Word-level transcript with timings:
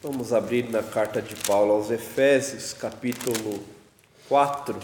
Vamos 0.00 0.32
abrir 0.32 0.70
na 0.70 0.80
carta 0.80 1.20
de 1.20 1.34
Paulo 1.34 1.72
aos 1.72 1.90
Efésios, 1.90 2.72
capítulo 2.72 3.64
4. 4.28 4.78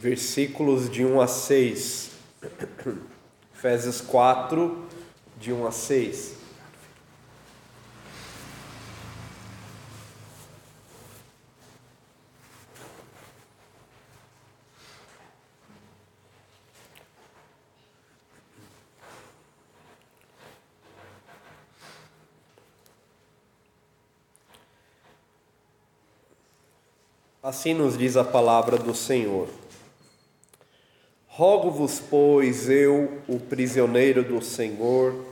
Versículos 0.00 0.90
de 0.90 1.04
1 1.04 1.20
a 1.20 1.28
6. 1.28 2.10
Efésios 3.54 4.00
4, 4.00 4.88
de 5.38 5.52
1 5.52 5.64
a 5.64 5.70
6. 5.70 6.45
Assim 27.56 27.72
nos 27.72 27.96
diz 27.96 28.18
a 28.18 28.22
palavra 28.22 28.76
do 28.76 28.94
Senhor. 28.94 29.48
Rogo-vos, 31.26 31.98
pois, 31.98 32.68
eu, 32.68 33.22
o 33.26 33.40
prisioneiro 33.40 34.22
do 34.22 34.42
Senhor, 34.42 35.24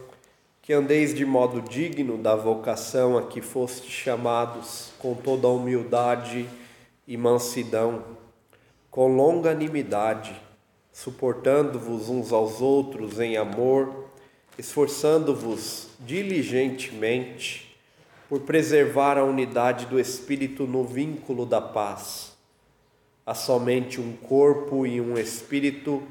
que 0.62 0.72
andeis 0.72 1.14
de 1.14 1.26
modo 1.26 1.60
digno 1.60 2.16
da 2.16 2.34
vocação 2.34 3.18
a 3.18 3.24
que 3.24 3.42
fostes 3.42 3.90
chamados, 3.90 4.90
com 4.98 5.14
toda 5.14 5.46
a 5.48 5.50
humildade 5.50 6.48
e 7.06 7.14
mansidão, 7.14 8.02
com 8.90 9.14
longanimidade, 9.14 10.34
suportando-vos 10.94 12.08
uns 12.08 12.32
aos 12.32 12.62
outros 12.62 13.20
em 13.20 13.36
amor, 13.36 14.06
esforçando-vos 14.56 15.88
diligentemente 16.00 17.73
por 18.34 18.40
preservar 18.40 19.16
a 19.16 19.22
unidade 19.22 19.86
do 19.86 19.96
Espírito 19.96 20.66
no 20.66 20.82
vínculo 20.82 21.46
da 21.46 21.60
paz. 21.60 22.36
Há 23.24 23.32
somente 23.32 24.00
um 24.00 24.16
corpo 24.16 24.84
e 24.84 25.00
um 25.00 25.16
Espírito, 25.16 26.02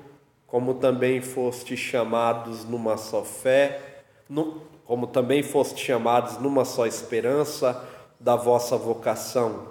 como 0.48 0.76
também 0.76 1.20
foste 1.20 1.76
chamados 1.76 2.64
numa 2.64 2.96
só 2.96 3.26
fé, 3.26 4.06
como 4.86 5.06
também 5.06 5.44
foste 5.44 5.84
chamados 5.84 6.38
numa 6.38 6.64
só 6.64 6.88
esperança 6.88 7.86
da 8.18 8.38
vossa 8.38 8.78
vocação. 8.78 9.68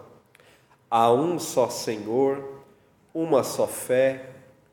Há 0.90 1.10
um 1.10 1.38
só 1.38 1.70
Senhor, 1.70 2.60
uma 3.14 3.42
só 3.42 3.66
fé, 3.66 4.28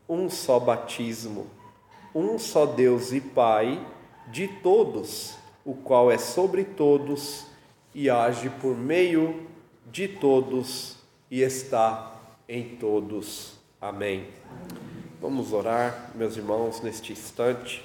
um 0.09 0.29
só 0.29 0.59
batismo, 0.59 1.47
um 2.13 2.37
só 2.37 2.65
Deus 2.65 3.13
e 3.13 3.21
Pai 3.21 3.81
de 4.27 4.49
todos, 4.49 5.37
o 5.63 5.73
qual 5.73 6.11
é 6.11 6.17
sobre 6.17 6.65
todos 6.65 7.47
e 7.93 8.09
age 8.09 8.49
por 8.49 8.77
meio 8.77 9.47
de 9.91 10.07
todos 10.07 10.97
e 11.29 11.41
está 11.41 12.15
em 12.47 12.75
todos. 12.77 13.57
Amém. 13.81 14.27
Vamos 15.21 15.51
orar, 15.53 16.11
meus 16.15 16.37
irmãos, 16.37 16.81
neste 16.81 17.11
instante. 17.11 17.83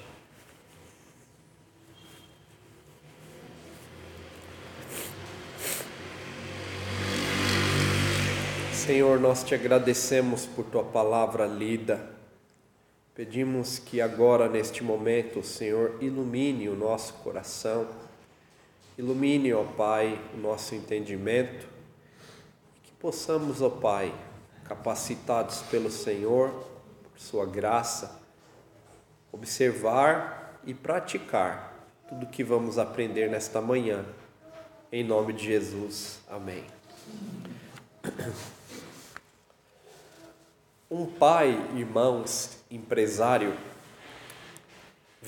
Senhor, 8.73 9.19
nós 9.19 9.43
te 9.43 9.55
agradecemos 9.55 10.45
por 10.45 10.65
tua 10.65 10.83
palavra 10.83 11.47
lida. 11.47 12.13
Pedimos 13.15 13.79
que 13.79 13.99
agora, 13.99 14.47
neste 14.47 14.83
momento, 14.83 15.39
o 15.39 15.43
Senhor 15.43 15.97
ilumine 16.01 16.69
o 16.69 16.75
nosso 16.75 17.13
coração 17.15 17.87
Ilumine, 18.97 19.53
ó 19.53 19.63
Pai, 19.63 20.19
o 20.33 20.37
nosso 20.37 20.73
entendimento 20.73 21.67
que 22.83 22.91
possamos, 22.93 23.61
ó 23.61 23.69
Pai, 23.69 24.13
capacitados 24.63 25.61
pelo 25.63 25.91
Senhor, 25.91 26.49
por 27.03 27.19
Sua 27.19 27.45
graça, 27.45 28.21
observar 29.31 30.61
e 30.65 30.73
praticar 30.73 31.87
tudo 32.07 32.25
o 32.25 32.29
que 32.29 32.43
vamos 32.43 32.77
aprender 32.77 33.29
nesta 33.29 33.59
manhã. 33.59 34.05
Em 34.91 35.03
nome 35.03 35.33
de 35.33 35.45
Jesus. 35.45 36.19
Amém. 36.29 36.63
Um 40.89 41.05
pai, 41.05 41.51
irmãos, 41.75 42.59
empresário, 42.71 43.53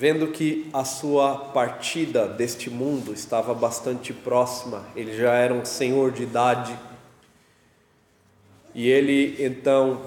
Vendo 0.00 0.28
que 0.28 0.70
a 0.72 0.84
sua 0.84 1.34
partida 1.36 2.28
deste 2.28 2.70
mundo 2.70 3.12
estava 3.12 3.52
bastante 3.52 4.12
próxima, 4.12 4.86
ele 4.94 5.16
já 5.16 5.34
era 5.34 5.52
um 5.52 5.64
senhor 5.64 6.12
de 6.12 6.22
idade, 6.22 6.78
e 8.72 8.88
ele 8.88 9.44
então, 9.44 10.00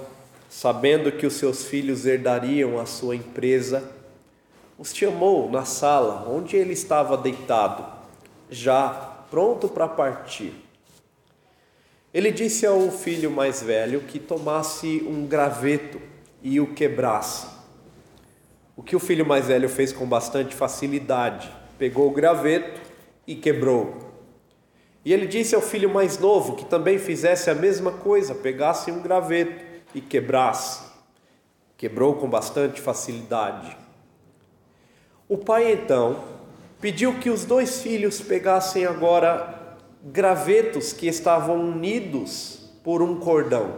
sabendo 0.48 1.12
que 1.12 1.26
os 1.26 1.34
seus 1.34 1.66
filhos 1.66 2.06
herdariam 2.06 2.80
a 2.80 2.86
sua 2.86 3.14
empresa, 3.14 3.86
os 4.78 4.94
chamou 4.94 5.50
na 5.50 5.66
sala 5.66 6.26
onde 6.26 6.56
ele 6.56 6.72
estava 6.72 7.14
deitado, 7.14 7.84
já 8.48 8.88
pronto 9.30 9.68
para 9.68 9.86
partir. 9.86 10.54
Ele 12.14 12.32
disse 12.32 12.64
ao 12.64 12.90
filho 12.90 13.30
mais 13.30 13.62
velho 13.62 14.00
que 14.00 14.18
tomasse 14.18 15.04
um 15.06 15.26
graveto 15.26 16.00
e 16.42 16.58
o 16.60 16.72
quebrasse 16.72 17.51
o 18.76 18.82
que 18.82 18.96
o 18.96 19.00
filho 19.00 19.26
mais 19.26 19.46
velho 19.46 19.68
fez 19.68 19.92
com 19.92 20.06
bastante 20.06 20.54
facilidade, 20.54 21.50
pegou 21.78 22.08
o 22.08 22.12
graveto 22.12 22.80
e 23.26 23.34
quebrou. 23.34 24.12
E 25.04 25.12
ele 25.12 25.26
disse 25.26 25.54
ao 25.54 25.60
filho 25.60 25.92
mais 25.92 26.18
novo 26.18 26.54
que 26.54 26.64
também 26.64 26.98
fizesse 26.98 27.50
a 27.50 27.54
mesma 27.54 27.92
coisa, 27.92 28.34
pegasse 28.34 28.90
um 28.90 29.02
graveto 29.02 29.64
e 29.94 30.00
quebrasse. 30.00 30.84
Quebrou 31.76 32.14
com 32.14 32.28
bastante 32.28 32.80
facilidade. 32.80 33.76
O 35.28 35.36
pai 35.36 35.72
então 35.72 36.22
pediu 36.80 37.18
que 37.18 37.30
os 37.30 37.44
dois 37.44 37.82
filhos 37.82 38.20
pegassem 38.20 38.86
agora 38.86 39.78
gravetos 40.04 40.92
que 40.92 41.06
estavam 41.06 41.60
unidos 41.60 42.70
por 42.82 43.02
um 43.02 43.20
cordão, 43.20 43.76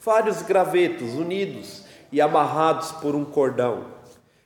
vários 0.00 0.42
gravetos 0.42 1.14
unidos 1.14 1.84
e 2.10 2.20
amarrados 2.20 2.92
por 2.92 3.14
um 3.14 3.24
cordão. 3.24 3.97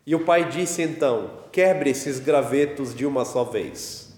E 0.05 0.15
o 0.17 0.25
pai 0.25 0.49
disse 0.49 0.83
então: 0.83 1.31
Quebre 1.53 1.91
esses 1.91 2.19
gravetos 2.19 2.95
de 2.95 3.07
uma 3.07 3.25
só 3.25 3.45
vez. 3.45 4.13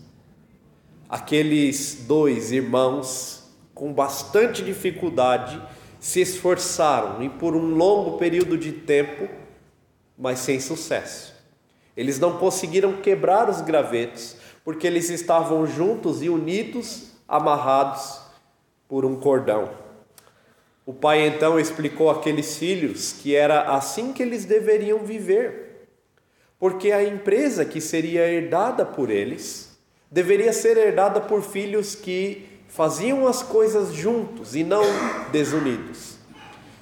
Aqueles 1.09 2.05
dois 2.07 2.53
irmãos, 2.53 3.45
com 3.75 3.93
bastante 3.93 4.63
dificuldade, 4.63 5.61
se 6.01 6.23
esforçaram 6.23 7.23
e 7.23 7.29
por 7.29 7.55
um 7.55 7.75
longo 7.75 8.17
período 8.19 8.57
de 8.57 8.73
tempo, 8.73 9.29
mas 10.17 10.39
sem 10.39 10.59
sucesso. 10.59 11.35
Eles 11.95 12.19
não 12.19 12.39
conseguiram 12.39 12.95
quebrar 12.95 13.51
os 13.51 13.61
gravetos, 13.61 14.37
porque 14.65 14.87
eles 14.87 15.11
estavam 15.11 15.67
juntos 15.67 16.23
e 16.23 16.31
unidos, 16.31 17.11
amarrados 17.29 18.21
por 18.89 19.05
um 19.05 19.17
cordão. 19.17 19.71
O 20.87 20.95
pai 20.95 21.27
então 21.27 21.61
explicou 21.61 22.11
àqueles 22.11 22.57
filhos 22.57 23.13
que 23.13 23.35
era 23.35 23.75
assim 23.75 24.13
que 24.13 24.23
eles 24.23 24.45
deveriam 24.45 25.01
viver 25.01 25.64
porque 26.65 26.93
a 26.93 27.05
empresa 27.05 27.63
que 27.63 27.79
seria 27.79 28.27
herdada 28.27 28.87
por 28.87 29.11
eles 29.11 29.77
deveria 30.11 30.51
ser 30.51 30.79
herdada 30.79 31.21
por 31.21 31.43
filhos 31.43 31.95
que 31.95 32.49
faziam 32.69 33.29
as 33.29 33.43
coisas 33.43 33.93
juntos 33.93 34.57
e 34.57 34.65
não 34.65 34.83
desunidos. 35.31 36.17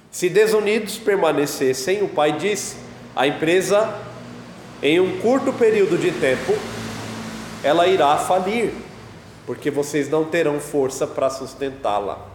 Se 0.09 0.29
desunidos 0.29 0.97
permanecessem, 0.97 2.01
o 2.01 2.07
pai 2.07 2.31
disse, 2.37 2.77
a 3.13 3.27
empresa, 3.27 3.93
em 4.81 5.01
um 5.01 5.19
curto 5.19 5.51
período 5.51 5.97
de 5.97 6.13
tempo, 6.13 6.53
ela 7.61 7.85
irá 7.85 8.17
falir, 8.17 8.71
porque 9.45 9.69
vocês 9.69 10.07
não 10.09 10.23
terão 10.23 10.61
força 10.61 11.05
para 11.05 11.29
sustentá-la. 11.29 12.25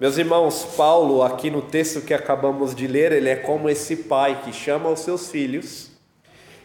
Meus 0.00 0.18
irmãos, 0.18 0.66
Paulo, 0.76 1.22
aqui 1.22 1.52
no 1.52 1.62
texto 1.62 2.00
que 2.00 2.12
acabamos 2.12 2.74
de 2.74 2.88
ler, 2.88 3.12
ele 3.12 3.28
é 3.28 3.36
como 3.36 3.70
esse 3.70 3.94
pai 3.94 4.42
que 4.44 4.52
chama 4.52 4.88
os 4.88 4.98
seus 4.98 5.30
filhos 5.30 5.89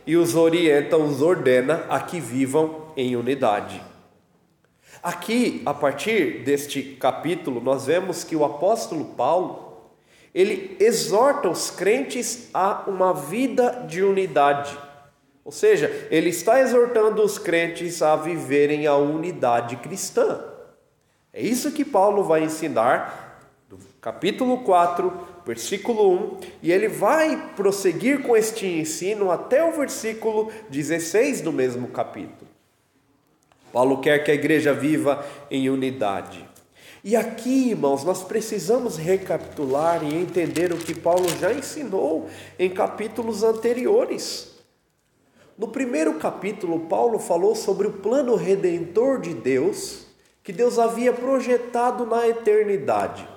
e 0.06 0.16
os 0.16 0.36
orienta, 0.36 0.98
os 0.98 1.22
ordena 1.22 1.86
a 1.90 2.00
que 2.00 2.20
vivam 2.20 2.94
em 2.96 3.16
unidade. 3.16 3.82
Aqui, 5.02 5.62
a 5.66 5.74
partir 5.74 6.44
deste 6.44 6.82
capítulo, 6.82 7.62
nós 7.62 7.86
vemos 7.86 8.24
que 8.24 8.36
o 8.36 8.44
apóstolo 8.44 9.06
Paulo, 9.06 9.92
ele 10.34 10.76
exorta 10.80 11.50
os 11.50 11.70
crentes 11.70 12.50
a 12.54 12.84
uma 12.88 13.14
vida 13.14 13.86
de 13.88 14.04
unidade. 14.04 14.78
Ou 15.44 15.52
seja, 15.52 16.08
ele 16.10 16.30
está 16.30 16.60
exortando 16.60 17.22
os 17.22 17.38
crentes 17.38 18.02
a 18.02 18.16
viverem 18.16 18.88
a 18.88 18.96
unidade 18.96 19.76
cristã. 19.78 20.44
É 21.32 21.42
isso 21.42 21.72
que 21.72 21.86
Paulo 21.86 22.24
vai 22.24 22.44
ensinar 22.44 23.40
do 23.70 23.78
capítulo 24.02 24.64
4 24.64 25.35
versículo 25.46 26.12
1, 26.12 26.40
e 26.64 26.72
ele 26.72 26.88
vai 26.88 27.54
prosseguir 27.56 28.24
com 28.24 28.36
este 28.36 28.66
ensino 28.66 29.30
até 29.30 29.64
o 29.64 29.72
versículo 29.72 30.52
16 30.70 31.42
do 31.42 31.54
mesmo 31.54 31.88
capítulo. 31.90 32.50
Paulo 33.72 34.02
quer 34.02 34.24
que 34.24 34.32
a 34.32 34.34
igreja 34.34 34.74
viva 34.74 35.26
em 35.52 35.70
unidade. 35.70 36.48
E 37.04 37.16
aqui, 37.16 37.70
irmãos, 37.70 38.04
nós 38.04 38.24
precisamos 38.24 38.98
recapitular 38.98 40.04
e 40.04 40.16
entender 40.16 40.74
o 40.74 40.78
que 40.78 40.96
Paulo 40.96 41.28
já 41.40 41.54
ensinou 41.54 42.28
em 42.58 42.70
capítulos 42.70 43.44
anteriores. 43.44 44.56
No 45.56 45.68
primeiro 45.68 46.16
capítulo, 46.16 46.88
Paulo 46.88 47.20
falou 47.20 47.54
sobre 47.54 47.88
o 47.88 47.94
plano 47.94 48.36
redentor 48.36 49.22
de 49.22 49.34
Deus 49.34 50.08
que 50.44 50.52
Deus 50.52 50.80
havia 50.80 51.14
projetado 51.14 52.06
na 52.06 52.28
eternidade. 52.28 53.35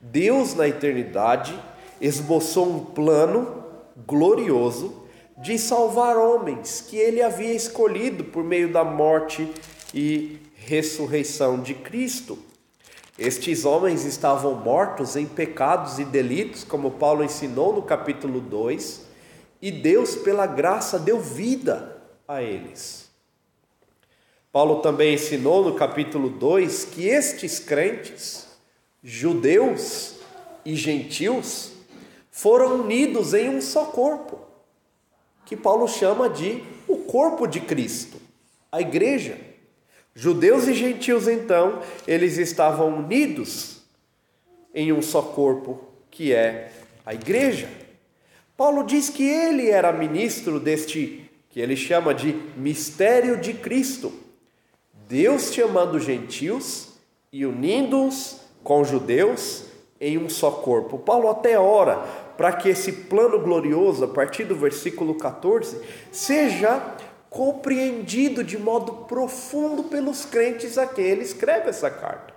Deus, 0.00 0.54
na 0.54 0.66
eternidade, 0.66 1.58
esboçou 2.00 2.68
um 2.68 2.84
plano 2.86 3.64
glorioso 4.06 5.06
de 5.36 5.58
salvar 5.58 6.16
homens 6.16 6.80
que 6.80 6.96
ele 6.96 7.22
havia 7.22 7.52
escolhido 7.52 8.24
por 8.24 8.42
meio 8.42 8.72
da 8.72 8.82
morte 8.82 9.50
e 9.92 10.38
ressurreição 10.54 11.60
de 11.60 11.74
Cristo. 11.74 12.38
Estes 13.18 13.64
homens 13.64 14.04
estavam 14.04 14.54
mortos 14.54 15.16
em 15.16 15.26
pecados 15.26 15.98
e 15.98 16.04
delitos, 16.04 16.64
como 16.64 16.92
Paulo 16.92 17.22
ensinou 17.22 17.74
no 17.74 17.82
capítulo 17.82 18.40
2, 18.40 19.06
e 19.60 19.70
Deus, 19.70 20.14
pela 20.16 20.46
graça, 20.46 20.98
deu 20.98 21.20
vida 21.20 22.00
a 22.26 22.42
eles. 22.42 23.10
Paulo 24.50 24.80
também 24.80 25.14
ensinou 25.14 25.62
no 25.62 25.74
capítulo 25.74 26.30
2 26.30 26.86
que 26.86 27.06
estes 27.06 27.58
crentes, 27.58 28.48
judeus 29.02 30.16
e 30.64 30.74
gentios, 30.74 31.72
foram 32.30 32.80
unidos 32.82 33.34
em 33.34 33.48
um 33.48 33.60
só 33.60 33.86
corpo, 33.86 34.40
que 35.44 35.56
Paulo 35.56 35.88
chama 35.88 36.28
de 36.28 36.62
o 36.86 36.98
corpo 36.98 37.46
de 37.46 37.60
Cristo, 37.60 38.20
a 38.70 38.80
igreja. 38.80 39.38
Judeus 40.14 40.66
e 40.66 40.74
gentios, 40.74 41.28
então, 41.28 41.80
eles 42.06 42.36
estavam 42.36 42.98
unidos 42.98 43.82
em 44.74 44.92
um 44.92 45.00
só 45.00 45.22
corpo, 45.22 45.84
que 46.10 46.32
é 46.32 46.72
a 47.06 47.14
igreja. 47.14 47.68
Paulo 48.56 48.84
diz 48.84 49.08
que 49.08 49.22
ele 49.22 49.70
era 49.70 49.92
ministro 49.92 50.60
deste, 50.60 51.30
que 51.48 51.60
ele 51.60 51.76
chama 51.76 52.12
de 52.12 52.32
mistério 52.56 53.40
de 53.40 53.54
Cristo. 53.54 54.12
Deus 55.08 55.52
chamando 55.52 55.98
gentios 55.98 56.88
e 57.32 57.46
unindo-os 57.46 58.40
com 58.62 58.84
judeus 58.84 59.64
em 60.00 60.16
um 60.16 60.28
só 60.28 60.50
corpo. 60.50 60.98
Paulo 60.98 61.28
até 61.28 61.58
ora 61.58 61.98
para 62.36 62.52
que 62.52 62.70
esse 62.70 62.92
plano 62.92 63.38
glorioso, 63.38 64.04
a 64.04 64.08
partir 64.08 64.44
do 64.44 64.56
versículo 64.56 65.14
14, 65.14 65.78
seja 66.10 66.96
compreendido 67.28 68.42
de 68.42 68.58
modo 68.58 69.04
profundo 69.04 69.84
pelos 69.84 70.24
crentes 70.24 70.78
a 70.78 70.86
quem 70.86 71.04
ele 71.04 71.22
escreve 71.22 71.68
essa 71.68 71.90
carta. 71.90 72.34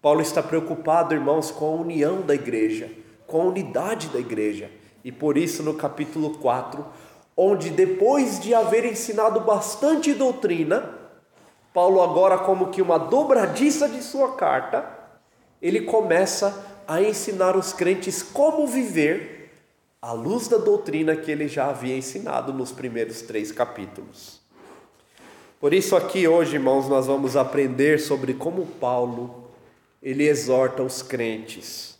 Paulo 0.00 0.20
está 0.20 0.42
preocupado, 0.42 1.14
irmãos, 1.14 1.50
com 1.50 1.66
a 1.66 1.80
união 1.80 2.22
da 2.22 2.34
igreja, 2.34 2.90
com 3.26 3.42
a 3.42 3.44
unidade 3.44 4.08
da 4.08 4.18
igreja. 4.18 4.70
E 5.04 5.12
por 5.12 5.36
isso, 5.36 5.62
no 5.62 5.74
capítulo 5.74 6.38
4, 6.38 6.84
onde 7.36 7.70
depois 7.70 8.40
de 8.40 8.54
haver 8.54 8.84
ensinado 8.84 9.40
bastante 9.40 10.12
doutrina, 10.12 11.01
Paulo, 11.72 12.02
agora, 12.02 12.38
como 12.38 12.68
que 12.68 12.82
uma 12.82 12.98
dobradiça 12.98 13.88
de 13.88 14.02
sua 14.02 14.32
carta, 14.32 14.84
ele 15.60 15.82
começa 15.82 16.82
a 16.86 17.00
ensinar 17.00 17.56
os 17.56 17.72
crentes 17.72 18.22
como 18.22 18.66
viver 18.66 19.50
à 20.00 20.12
luz 20.12 20.48
da 20.48 20.58
doutrina 20.58 21.16
que 21.16 21.30
ele 21.30 21.48
já 21.48 21.68
havia 21.68 21.96
ensinado 21.96 22.52
nos 22.52 22.72
primeiros 22.72 23.22
três 23.22 23.52
capítulos. 23.52 24.40
Por 25.60 25.72
isso, 25.72 25.94
aqui 25.94 26.26
hoje, 26.26 26.56
irmãos, 26.56 26.88
nós 26.88 27.06
vamos 27.06 27.36
aprender 27.36 28.00
sobre 28.00 28.34
como 28.34 28.66
Paulo 28.66 29.42
ele 30.02 30.26
exorta 30.26 30.82
os 30.82 31.00
crentes 31.00 31.96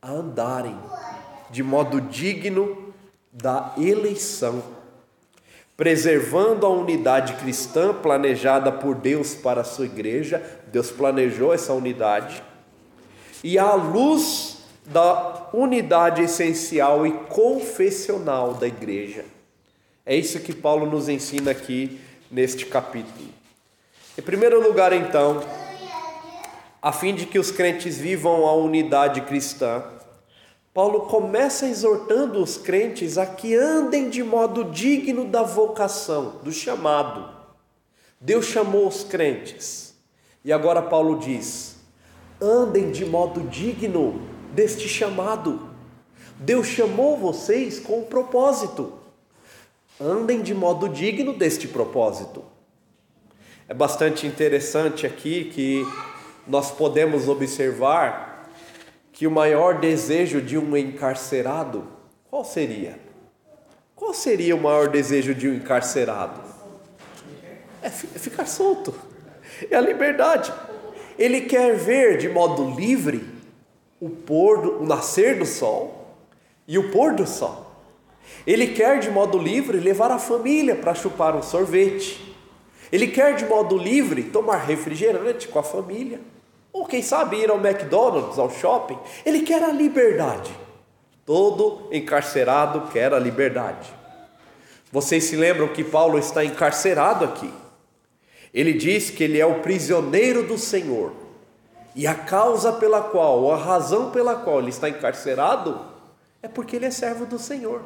a 0.00 0.12
andarem 0.12 0.78
de 1.50 1.62
modo 1.62 2.00
digno 2.00 2.94
da 3.32 3.74
eleição, 3.76 4.62
preservando 5.76 6.66
a 6.66 6.68
unidade 6.68 7.34
cristã 7.34 7.94
planejada 7.94 8.70
por 8.70 8.94
Deus 8.94 9.34
para 9.34 9.62
a 9.62 9.64
sua 9.64 9.86
igreja. 9.86 10.42
Deus 10.70 10.90
planejou 10.90 11.52
essa 11.52 11.72
unidade. 11.72 12.42
E 13.42 13.58
à 13.58 13.74
luz 13.74 14.58
da 14.86 15.48
unidade 15.52 16.22
essencial 16.22 17.06
e 17.06 17.12
confessional 17.12 18.54
da 18.54 18.66
igreja. 18.66 19.24
É 20.04 20.16
isso 20.16 20.40
que 20.40 20.52
Paulo 20.52 20.86
nos 20.86 21.08
ensina 21.08 21.52
aqui 21.52 22.00
neste 22.30 22.66
capítulo. 22.66 23.28
Em 24.18 24.22
primeiro 24.22 24.60
lugar, 24.60 24.92
então, 24.92 25.42
a 26.80 26.92
fim 26.92 27.14
de 27.14 27.26
que 27.26 27.38
os 27.38 27.50
crentes 27.50 27.96
vivam 27.96 28.46
a 28.46 28.54
unidade 28.54 29.20
cristã, 29.22 29.82
Paulo 30.74 31.02
começa 31.02 31.66
exortando 31.66 32.42
os 32.42 32.56
crentes 32.56 33.18
a 33.18 33.26
que 33.26 33.54
andem 33.54 34.08
de 34.08 34.22
modo 34.22 34.64
digno 34.64 35.26
da 35.26 35.42
vocação, 35.42 36.40
do 36.42 36.50
chamado. 36.50 37.28
Deus 38.18 38.46
chamou 38.46 38.88
os 38.88 39.04
crentes. 39.04 39.94
E 40.42 40.50
agora 40.50 40.80
Paulo 40.80 41.18
diz: 41.18 41.76
andem 42.40 42.90
de 42.90 43.04
modo 43.04 43.42
digno 43.42 44.22
deste 44.54 44.88
chamado. 44.88 45.68
Deus 46.38 46.66
chamou 46.66 47.18
vocês 47.18 47.78
com 47.78 48.00
um 48.00 48.04
propósito. 48.04 48.94
Andem 50.00 50.40
de 50.40 50.54
modo 50.54 50.88
digno 50.88 51.34
deste 51.34 51.68
propósito. 51.68 52.42
É 53.68 53.74
bastante 53.74 54.26
interessante 54.26 55.06
aqui 55.06 55.44
que 55.44 55.86
nós 56.46 56.70
podemos 56.70 57.28
observar 57.28 58.31
que 59.12 59.26
o 59.26 59.30
maior 59.30 59.78
desejo 59.78 60.40
de 60.40 60.56
um 60.56 60.76
encarcerado, 60.76 61.86
qual 62.30 62.44
seria? 62.44 62.98
Qual 63.94 64.14
seria 64.14 64.56
o 64.56 64.60
maior 64.60 64.88
desejo 64.88 65.34
de 65.34 65.48
um 65.48 65.54
encarcerado? 65.54 66.40
É, 67.82 67.86
é 67.86 67.90
ficar 67.90 68.46
solto, 68.46 68.94
é 69.70 69.76
a 69.76 69.80
liberdade. 69.80 70.52
Ele 71.18 71.42
quer 71.42 71.76
ver 71.76 72.16
de 72.16 72.28
modo 72.28 72.74
livre 72.74 73.22
o 74.00 74.08
pôr, 74.08 74.80
o 74.80 74.86
nascer 74.86 75.38
do 75.38 75.46
sol 75.46 76.16
e 76.66 76.78
o 76.78 76.90
pôr 76.90 77.14
do 77.14 77.26
sol. 77.26 77.70
Ele 78.46 78.68
quer 78.68 78.98
de 78.98 79.10
modo 79.10 79.38
livre 79.38 79.78
levar 79.78 80.10
a 80.10 80.18
família 80.18 80.74
para 80.74 80.94
chupar 80.94 81.36
um 81.36 81.42
sorvete. 81.42 82.34
Ele 82.90 83.06
quer 83.06 83.36
de 83.36 83.44
modo 83.44 83.76
livre 83.76 84.24
tomar 84.24 84.56
refrigerante 84.56 85.48
com 85.48 85.58
a 85.58 85.62
família. 85.62 86.20
Ou 86.72 86.86
quem 86.86 87.02
sabe 87.02 87.36
ir 87.36 87.50
ao 87.50 87.58
McDonald's, 87.58 88.38
ao 88.38 88.50
shopping. 88.50 88.98
Ele 89.24 89.42
quer 89.42 89.62
a 89.62 89.70
liberdade. 89.70 90.50
Todo 91.26 91.88
encarcerado 91.92 92.90
quer 92.92 93.12
a 93.12 93.18
liberdade. 93.18 93.92
Vocês 94.90 95.24
se 95.24 95.36
lembram 95.36 95.68
que 95.68 95.84
Paulo 95.84 96.18
está 96.18 96.44
encarcerado 96.44 97.24
aqui. 97.24 97.52
Ele 98.52 98.72
diz 98.72 99.10
que 99.10 99.24
ele 99.24 99.40
é 99.40 99.46
o 99.46 99.60
prisioneiro 99.60 100.46
do 100.46 100.58
Senhor. 100.58 101.12
E 101.94 102.06
a 102.06 102.14
causa 102.14 102.72
pela 102.72 103.02
qual, 103.02 103.42
ou 103.42 103.52
a 103.52 103.56
razão 103.56 104.10
pela 104.10 104.34
qual 104.36 104.60
ele 104.60 104.70
está 104.70 104.88
encarcerado, 104.88 105.80
é 106.42 106.48
porque 106.48 106.76
ele 106.76 106.86
é 106.86 106.90
servo 106.90 107.26
do 107.26 107.38
Senhor. 107.38 107.82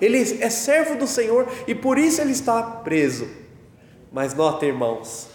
Ele 0.00 0.42
é 0.42 0.48
servo 0.48 0.96
do 0.96 1.06
Senhor 1.06 1.46
e 1.66 1.74
por 1.74 1.98
isso 1.98 2.20
ele 2.20 2.32
está 2.32 2.62
preso. 2.62 3.28
Mas 4.10 4.34
note, 4.34 4.66
irmãos, 4.66 5.28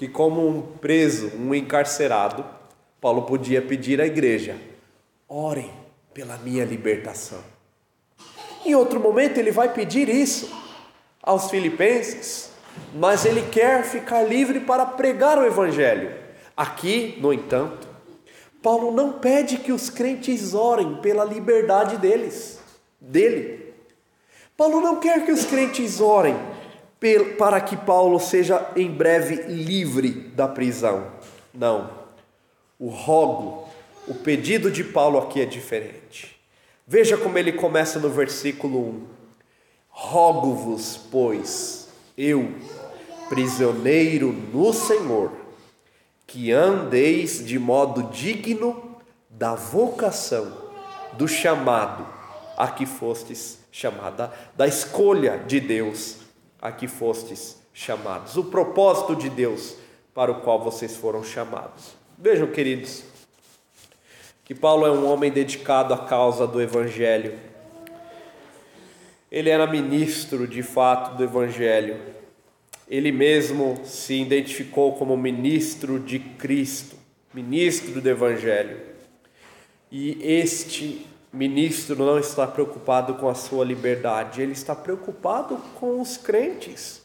que, 0.00 0.08
como 0.08 0.48
um 0.48 0.62
preso, 0.62 1.30
um 1.36 1.54
encarcerado, 1.54 2.42
Paulo 3.02 3.24
podia 3.24 3.60
pedir 3.60 4.00
à 4.00 4.06
igreja: 4.06 4.56
orem 5.28 5.70
pela 6.14 6.38
minha 6.38 6.64
libertação. 6.64 7.40
Em 8.64 8.74
outro 8.74 8.98
momento, 8.98 9.36
ele 9.36 9.50
vai 9.50 9.74
pedir 9.74 10.08
isso 10.08 10.50
aos 11.22 11.50
filipenses, 11.50 12.50
mas 12.94 13.26
ele 13.26 13.42
quer 13.50 13.84
ficar 13.84 14.22
livre 14.22 14.60
para 14.60 14.86
pregar 14.86 15.36
o 15.36 15.44
evangelho. 15.44 16.14
Aqui, 16.56 17.18
no 17.20 17.30
entanto, 17.30 17.86
Paulo 18.62 18.90
não 18.92 19.12
pede 19.12 19.58
que 19.58 19.70
os 19.70 19.90
crentes 19.90 20.54
orem 20.54 20.96
pela 21.02 21.26
liberdade 21.26 21.98
deles, 21.98 22.58
dele. 22.98 23.74
Paulo 24.56 24.80
não 24.80 24.96
quer 24.98 25.26
que 25.26 25.32
os 25.32 25.44
crentes 25.44 26.00
orem 26.00 26.36
para 27.38 27.60
que 27.60 27.76
Paulo 27.76 28.20
seja 28.20 28.70
em 28.76 28.90
breve 28.90 29.36
livre 29.46 30.10
da 30.10 30.46
prisão. 30.46 31.06
Não. 31.52 31.90
O 32.78 32.88
rogo, 32.88 33.68
o 34.06 34.14
pedido 34.14 34.70
de 34.70 34.84
Paulo 34.84 35.18
aqui 35.18 35.40
é 35.40 35.46
diferente. 35.46 36.38
Veja 36.86 37.16
como 37.16 37.38
ele 37.38 37.52
começa 37.52 37.98
no 37.98 38.10
versículo 38.10 38.78
1: 38.78 39.06
Rogo-vos, 39.88 40.98
pois, 41.10 41.88
eu, 42.16 42.52
prisioneiro 43.28 44.32
no 44.32 44.72
Senhor, 44.72 45.32
que 46.26 46.52
andeis 46.52 47.44
de 47.44 47.58
modo 47.58 48.10
digno 48.10 48.96
da 49.28 49.54
vocação, 49.54 50.52
do 51.14 51.26
chamado 51.26 52.06
a 52.56 52.68
que 52.68 52.84
fostes 52.84 53.58
chamada, 53.72 54.30
da 54.54 54.66
escolha 54.66 55.38
de 55.38 55.60
Deus 55.60 56.18
a 56.60 56.70
que 56.70 56.86
fostes 56.86 57.60
chamados, 57.72 58.36
o 58.36 58.44
propósito 58.44 59.16
de 59.16 59.30
Deus 59.30 59.76
para 60.14 60.30
o 60.30 60.40
qual 60.40 60.62
vocês 60.62 60.96
foram 60.96 61.22
chamados. 61.22 61.94
Vejam, 62.18 62.48
queridos, 62.48 63.04
que 64.44 64.54
Paulo 64.54 64.86
é 64.86 64.90
um 64.90 65.06
homem 65.06 65.30
dedicado 65.30 65.94
à 65.94 65.98
causa 65.98 66.46
do 66.46 66.60
Evangelho. 66.60 67.38
Ele 69.30 69.48
era 69.48 69.66
ministro 69.66 70.46
de 70.46 70.62
fato 70.62 71.16
do 71.16 71.24
Evangelho. 71.24 71.96
Ele 72.88 73.12
mesmo 73.12 73.80
se 73.84 74.20
identificou 74.20 74.94
como 74.94 75.16
ministro 75.16 76.00
de 76.00 76.18
Cristo, 76.18 76.96
ministro 77.32 78.00
do 78.00 78.10
Evangelho. 78.10 78.80
E 79.90 80.18
este 80.20 81.06
ministro 81.32 81.96
não 81.96 82.18
está 82.18 82.46
preocupado 82.46 83.14
com 83.14 83.28
a 83.28 83.34
sua 83.34 83.64
liberdade, 83.64 84.42
ele 84.42 84.52
está 84.52 84.74
preocupado 84.74 85.56
com 85.78 86.00
os 86.00 86.16
crentes 86.16 87.02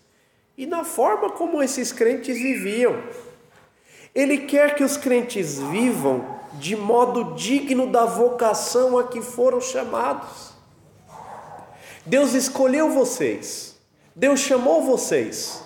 e 0.58 0.66
na 0.66 0.84
forma 0.84 1.30
como 1.32 1.62
esses 1.62 1.92
crentes 1.92 2.38
viviam. 2.38 3.04
Ele 4.14 4.40
quer 4.40 4.76
que 4.76 4.84
os 4.84 4.98
crentes 4.98 5.60
vivam 5.60 6.40
de 6.54 6.76
modo 6.76 7.36
digno 7.36 7.92
da 7.92 8.06
vocação 8.06 8.98
a 8.98 9.04
que 9.04 9.22
foram 9.22 9.60
chamados. 9.60 10.54
Deus 12.06 12.34
escolheu 12.34 12.92
vocês, 12.92 13.78
Deus 14.16 14.40
chamou 14.40 14.84
vocês. 14.84 15.62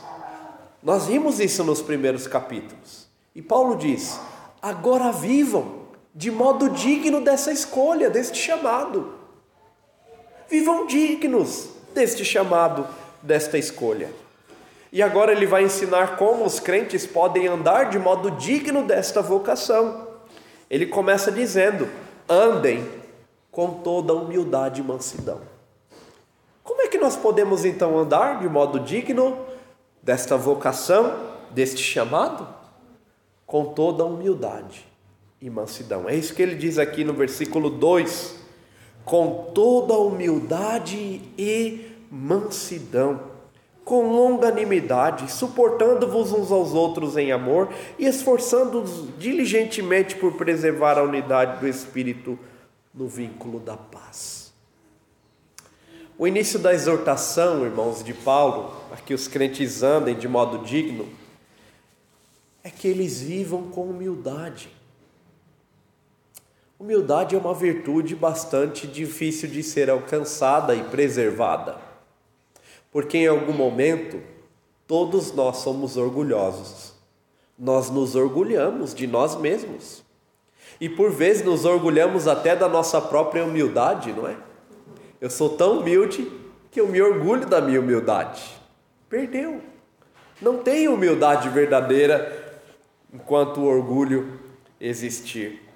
Nós 0.82 1.06
vimos 1.06 1.40
isso 1.40 1.64
nos 1.64 1.82
primeiros 1.82 2.26
capítulos. 2.26 3.08
E 3.36 3.42
Paulo 3.42 3.76
diz: 3.76 4.20
agora 4.62 5.12
vivam 5.12 5.79
de 6.20 6.30
modo 6.30 6.72
digno 6.72 7.22
dessa 7.22 7.50
escolha, 7.50 8.10
deste 8.10 8.38
chamado. 8.38 9.14
Vivam 10.50 10.86
dignos 10.86 11.70
deste 11.94 12.26
chamado, 12.26 12.86
desta 13.22 13.58
escolha. 13.58 14.10
E 14.92 15.02
agora 15.02 15.32
ele 15.32 15.46
vai 15.46 15.64
ensinar 15.64 16.18
como 16.18 16.44
os 16.44 16.60
crentes 16.60 17.08
podem 17.08 17.48
andar 17.48 17.90
de 17.90 17.98
modo 17.98 18.32
digno 18.32 18.84
desta 18.84 19.22
vocação. 19.22 20.10
Ele 20.70 20.88
começa 20.88 21.32
dizendo: 21.32 21.88
andem 22.28 22.86
com 23.50 23.76
toda 23.76 24.14
humildade 24.14 24.82
e 24.82 24.84
mansidão. 24.84 25.40
Como 26.66 26.82
é 26.82 26.90
que 26.90 26.98
nós 26.98 27.16
podemos 27.16 27.64
então 27.64 27.98
andar 27.98 28.42
de 28.42 28.50
modo 28.50 28.82
digno 28.82 29.38
desta 30.04 30.36
vocação, 30.36 31.18
deste 31.52 31.82
chamado? 31.82 32.46
Com 33.46 33.68
toda 33.68 34.04
humildade 34.04 34.89
e 35.42 35.50
mansidão. 35.50 36.10
É 36.10 36.16
isso 36.16 36.34
que 36.34 36.42
ele 36.42 36.56
diz 36.56 36.78
aqui 36.78 37.04
no 37.04 37.14
versículo 37.14 37.70
2: 37.70 38.36
com 39.06 39.52
toda 39.54 39.94
humildade 39.94 41.22
e 41.38 41.92
mansidão, 42.12 43.22
com 43.86 44.12
longanimidade, 44.12 45.32
suportando-vos 45.32 46.32
uns 46.32 46.52
aos 46.52 46.74
outros 46.74 47.18
em 47.18 47.32
amor 47.32 47.70
e 47.98 48.06
esforçando-vos 48.06 49.08
diligentemente 49.18 50.16
por 50.16 50.34
preservar 50.34 50.98
a 50.98 51.04
unidade 51.04 51.60
do 51.60 51.68
Espírito 51.68 52.38
no 52.94 53.08
vínculo 53.08 53.60
da 53.60 53.78
paz. 53.78 54.54
O 56.18 56.28
início 56.28 56.60
da 56.60 56.74
exortação, 56.74 57.64
irmãos 57.64 58.04
de 58.04 58.14
Paulo, 58.14 58.74
a 58.92 58.98
que 58.98 59.14
os 59.14 59.28
crentes 59.28 59.82
andem 59.82 60.16
de 60.16 60.28
modo 60.28 60.66
digno, 60.66 61.08
é 62.62 62.70
que 62.70 62.90
eles 62.90 63.22
vivam 63.22 63.64
com 63.64 63.84
humildade. 63.84 64.70
Humildade 66.80 67.36
é 67.36 67.38
uma 67.38 67.54
virtude 67.54 68.16
bastante 68.16 68.88
difícil 68.88 69.50
de 69.50 69.62
ser 69.62 69.90
alcançada 69.90 70.74
e 70.74 70.82
preservada, 70.86 71.78
porque 72.90 73.18
em 73.18 73.28
algum 73.28 73.52
momento 73.52 74.22
todos 74.88 75.34
nós 75.34 75.58
somos 75.58 75.98
orgulhosos, 75.98 76.94
nós 77.58 77.90
nos 77.90 78.16
orgulhamos 78.16 78.96
de 78.96 79.06
nós 79.06 79.36
mesmos 79.36 80.06
e 80.80 80.88
por 80.88 81.12
vezes 81.12 81.44
nos 81.44 81.66
orgulhamos 81.66 82.30
até 82.30 82.56
da 82.56 82.70
nossa 82.70 83.02
própria 83.02 83.44
humildade, 83.44 84.14
não 84.14 84.26
é? 84.26 84.38
Eu 85.20 85.30
sou 85.30 85.50
tão 85.50 85.80
humilde 85.80 86.32
que 86.72 86.80
eu 86.80 86.88
me 86.88 87.02
orgulho 87.02 87.46
da 87.46 87.60
minha 87.60 87.82
humildade. 87.82 88.42
Perdeu. 89.10 89.60
Não 90.42 90.60
tem 90.60 90.88
humildade 90.88 91.50
verdadeira 91.50 92.62
enquanto 93.14 93.60
o 93.60 93.66
orgulho 93.66 94.40
existir. 94.80 95.69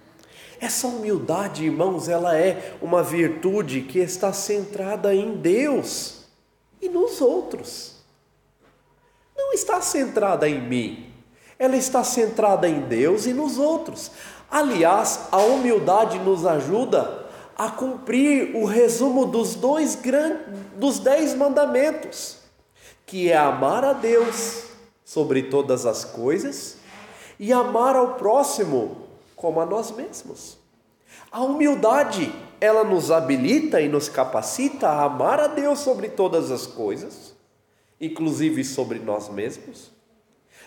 Essa 0.64 0.88
humildade, 0.88 1.66
irmãos, 1.66 2.08
ela 2.08 2.38
é 2.38 2.78
uma 2.82 3.04
virtude 3.04 3.82
que 3.82 4.00
está 4.00 4.32
centrada 4.32 5.14
em 5.14 5.36
Deus 5.36 6.24
e 6.82 6.88
nos 6.88 7.20
outros. 7.20 7.96
Não 9.36 9.52
está 9.52 9.82
centrada 9.82 10.48
em 10.48 10.62
mim, 10.62 11.12
ela 11.60 11.76
está 11.76 12.02
centrada 12.02 12.66
em 12.66 12.80
Deus 12.80 13.26
e 13.26 13.34
nos 13.34 13.58
outros. 13.58 14.12
Aliás, 14.50 15.28
a 15.34 15.40
humildade 15.40 16.18
nos 16.20 16.46
ajuda 16.46 17.28
a 17.58 17.70
cumprir 17.70 18.56
o 18.56 18.64
resumo 18.64 19.26
dos 19.26 19.56
dois 19.56 19.96
grandes, 19.96 20.46
dos 20.78 20.98
dez 20.98 21.36
mandamentos, 21.36 22.38
que 23.06 23.30
é 23.30 23.36
amar 23.36 23.84
a 23.84 23.92
Deus 23.92 24.64
sobre 25.04 25.44
todas 25.44 25.86
as 25.86 26.06
coisas 26.06 26.78
e 27.38 27.52
amar 27.52 27.98
ao 27.98 28.14
próximo 28.14 29.03
como 29.44 29.60
a 29.60 29.66
nós 29.66 29.92
mesmos. 29.92 30.58
A 31.30 31.42
humildade, 31.42 32.34
ela 32.62 32.86
nos 32.86 33.12
habilita 33.12 33.82
e 33.82 33.90
nos 33.90 34.08
capacita 34.08 34.88
a 34.88 35.04
amar 35.04 35.38
a 35.38 35.48
Deus 35.48 35.80
sobre 35.80 36.08
todas 36.08 36.50
as 36.50 36.66
coisas, 36.66 37.36
inclusive 38.00 38.64
sobre 38.64 39.00
nós 39.00 39.28
mesmos, 39.28 39.92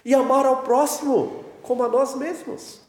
e 0.05 0.15
amar 0.15 0.45
ao 0.45 0.59
próximo 0.59 1.43
como 1.63 1.85
a 1.85 1.89
nós 1.89 2.15
mesmos. 2.17 2.83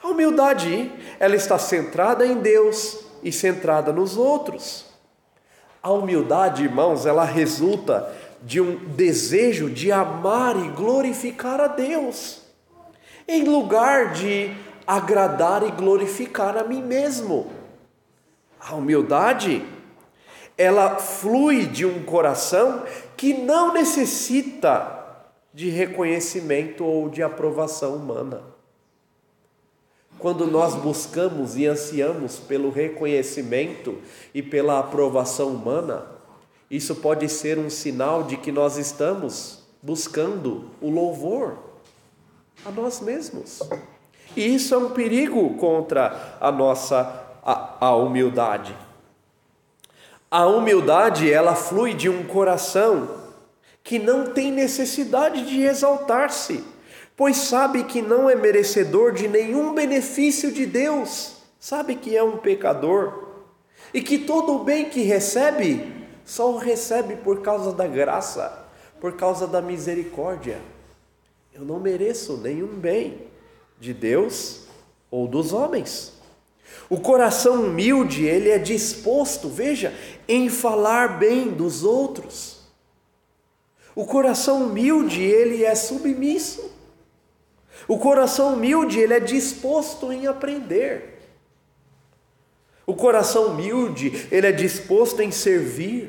A 0.00 0.06
humildade, 0.06 0.92
ela 1.18 1.34
está 1.34 1.58
centrada 1.58 2.24
em 2.24 2.36
Deus 2.36 3.00
e 3.20 3.32
centrada 3.32 3.92
nos 3.92 4.16
outros. 4.16 4.86
A 5.82 5.90
humildade, 5.90 6.62
irmãos, 6.62 7.06
ela 7.06 7.24
resulta 7.24 8.08
de 8.40 8.60
um 8.60 8.76
desejo 8.94 9.68
de 9.68 9.90
amar 9.90 10.56
e 10.64 10.68
glorificar 10.68 11.60
a 11.60 11.66
Deus, 11.66 12.42
em 13.26 13.42
lugar 13.42 14.12
de 14.12 14.67
agradar 14.88 15.62
e 15.62 15.70
glorificar 15.70 16.56
a 16.56 16.64
mim 16.64 16.80
mesmo. 16.80 17.52
A 18.58 18.74
humildade, 18.74 19.62
ela 20.56 20.96
flui 20.96 21.66
de 21.66 21.84
um 21.84 22.02
coração 22.04 22.84
que 23.14 23.34
não 23.34 23.74
necessita 23.74 25.26
de 25.52 25.68
reconhecimento 25.68 26.86
ou 26.86 27.10
de 27.10 27.22
aprovação 27.22 27.96
humana. 27.96 28.40
Quando 30.18 30.46
nós 30.46 30.74
buscamos 30.74 31.54
e 31.54 31.66
ansiamos 31.66 32.38
pelo 32.38 32.70
reconhecimento 32.70 33.98
e 34.32 34.42
pela 34.42 34.78
aprovação 34.78 35.48
humana, 35.48 36.06
isso 36.70 36.96
pode 36.96 37.28
ser 37.28 37.58
um 37.58 37.68
sinal 37.68 38.22
de 38.22 38.38
que 38.38 38.50
nós 38.50 38.78
estamos 38.78 39.64
buscando 39.82 40.70
o 40.80 40.88
louvor 40.88 41.58
a 42.64 42.70
nós 42.70 43.00
mesmos. 43.00 43.60
E 44.38 44.54
isso 44.54 44.72
é 44.72 44.78
um 44.78 44.90
perigo 44.90 45.54
contra 45.54 46.36
a 46.40 46.52
nossa 46.52 47.24
a, 47.44 47.88
a 47.88 47.96
humildade. 47.96 48.72
A 50.30 50.46
humildade, 50.46 51.28
ela 51.28 51.56
flui 51.56 51.92
de 51.92 52.08
um 52.08 52.22
coração 52.22 53.16
que 53.82 53.98
não 53.98 54.26
tem 54.26 54.52
necessidade 54.52 55.44
de 55.44 55.62
exaltar-se, 55.62 56.62
pois 57.16 57.36
sabe 57.36 57.82
que 57.82 58.00
não 58.00 58.30
é 58.30 58.36
merecedor 58.36 59.10
de 59.10 59.26
nenhum 59.26 59.74
benefício 59.74 60.52
de 60.52 60.66
Deus, 60.66 61.38
sabe 61.58 61.96
que 61.96 62.16
é 62.16 62.22
um 62.22 62.36
pecador 62.36 63.30
e 63.92 64.00
que 64.00 64.18
todo 64.18 64.52
o 64.52 64.62
bem 64.62 64.88
que 64.88 65.02
recebe 65.02 65.92
só 66.24 66.52
o 66.52 66.58
recebe 66.58 67.16
por 67.16 67.42
causa 67.42 67.72
da 67.72 67.88
graça, 67.88 68.68
por 69.00 69.14
causa 69.14 69.48
da 69.48 69.60
misericórdia. 69.60 70.60
Eu 71.52 71.62
não 71.62 71.80
mereço 71.80 72.36
nenhum 72.36 72.68
bem 72.68 73.26
de 73.80 73.94
Deus 73.94 74.62
ou 75.10 75.26
dos 75.26 75.52
homens. 75.52 76.12
O 76.90 76.98
coração 76.98 77.64
humilde, 77.64 78.24
ele 78.24 78.48
é 78.48 78.58
disposto, 78.58 79.48
veja, 79.48 79.94
em 80.26 80.48
falar 80.48 81.18
bem 81.18 81.48
dos 81.48 81.84
outros. 81.84 82.58
O 83.94 84.06
coração 84.06 84.64
humilde, 84.64 85.22
ele 85.22 85.64
é 85.64 85.74
submisso. 85.74 86.70
O 87.86 87.98
coração 87.98 88.54
humilde, 88.54 88.98
ele 88.98 89.14
é 89.14 89.20
disposto 89.20 90.12
em 90.12 90.26
aprender. 90.26 91.18
O 92.86 92.94
coração 92.94 93.48
humilde, 93.48 94.26
ele 94.30 94.46
é 94.46 94.52
disposto 94.52 95.20
em 95.20 95.30
servir 95.30 96.08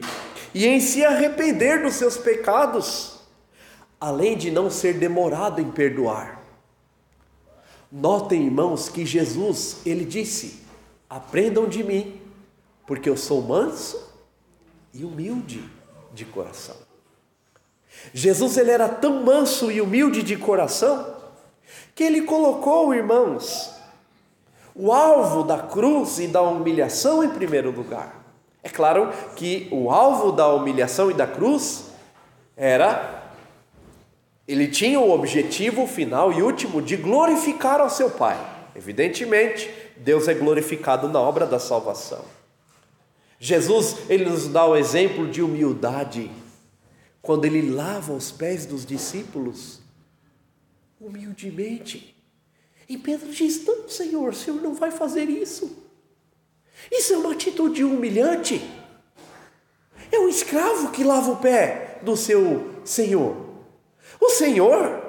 e 0.53 0.65
em 0.65 0.79
se 0.79 1.03
arrepender 1.03 1.81
dos 1.81 1.95
seus 1.95 2.15
pecados, 2.15 3.19
além 3.99 4.37
de 4.37 4.49
não 4.49 4.69
ser 4.69 4.93
demorado 4.93 5.59
em 5.59 5.69
perdoar. 5.69 6.38
Notem, 7.91 8.45
irmãos, 8.45 8.87
que 8.89 9.05
Jesus, 9.05 9.77
ele 9.85 10.05
disse: 10.05 10.61
"Aprendam 11.09 11.67
de 11.67 11.83
mim, 11.83 12.21
porque 12.85 13.09
eu 13.09 13.17
sou 13.17 13.41
manso 13.41 14.13
e 14.93 15.03
humilde 15.03 15.63
de 16.13 16.25
coração". 16.25 16.75
Jesus 18.13 18.57
ele 18.57 18.71
era 18.71 18.87
tão 18.87 19.23
manso 19.23 19.71
e 19.71 19.81
humilde 19.81 20.23
de 20.23 20.37
coração 20.37 21.15
que 21.95 22.03
ele 22.03 22.21
colocou, 22.21 22.93
irmãos, 22.93 23.71
o 24.73 24.93
alvo 24.93 25.43
da 25.43 25.57
cruz 25.57 26.19
e 26.19 26.27
da 26.27 26.41
humilhação 26.41 27.23
em 27.23 27.29
primeiro 27.29 27.71
lugar. 27.71 28.23
É 28.63 28.69
claro 28.69 29.11
que 29.35 29.67
o 29.71 29.89
alvo 29.89 30.31
da 30.31 30.47
humilhação 30.47 31.11
e 31.11 31.13
da 31.13 31.27
cruz 31.27 31.89
era 32.55 33.18
ele 34.49 34.67
tinha 34.67 34.99
o 34.99 35.11
objetivo 35.11 35.85
final 35.85 36.33
e 36.33 36.41
último 36.41 36.81
de 36.81 36.97
glorificar 36.97 37.79
ao 37.79 37.87
seu 37.87 38.09
Pai. 38.09 38.35
Evidentemente, 38.75 39.69
Deus 39.95 40.27
é 40.27 40.33
glorificado 40.33 41.07
na 41.07 41.21
obra 41.21 41.45
da 41.45 41.59
salvação. 41.59 42.25
Jesus, 43.39 43.95
ele 44.09 44.25
nos 44.25 44.47
dá 44.47 44.65
o 44.65 44.75
exemplo 44.75 45.29
de 45.29 45.43
humildade 45.43 46.31
quando 47.21 47.45
ele 47.45 47.69
lava 47.69 48.11
os 48.11 48.31
pés 48.31 48.65
dos 48.65 48.87
discípulos 48.87 49.81
humildemente. 50.99 52.15
E 52.89 52.97
Pedro 52.97 53.31
diz: 53.31 53.63
Não, 53.63 53.87
Senhor, 53.87 54.29
o 54.29 54.35
Senhor 54.35 54.59
não 54.59 54.73
vai 54.73 54.89
fazer 54.89 55.29
isso. 55.29 55.77
Isso 56.91 57.13
é 57.13 57.17
uma 57.19 57.33
atitude 57.33 57.83
humilhante. 57.83 58.67
É 60.11 60.17
um 60.17 60.27
escravo 60.27 60.89
que 60.89 61.03
lava 61.03 61.33
o 61.33 61.37
pé 61.37 61.99
do 62.01 62.17
seu 62.17 62.81
senhor. 62.83 63.48
O 64.19 64.29
Senhor 64.29 65.01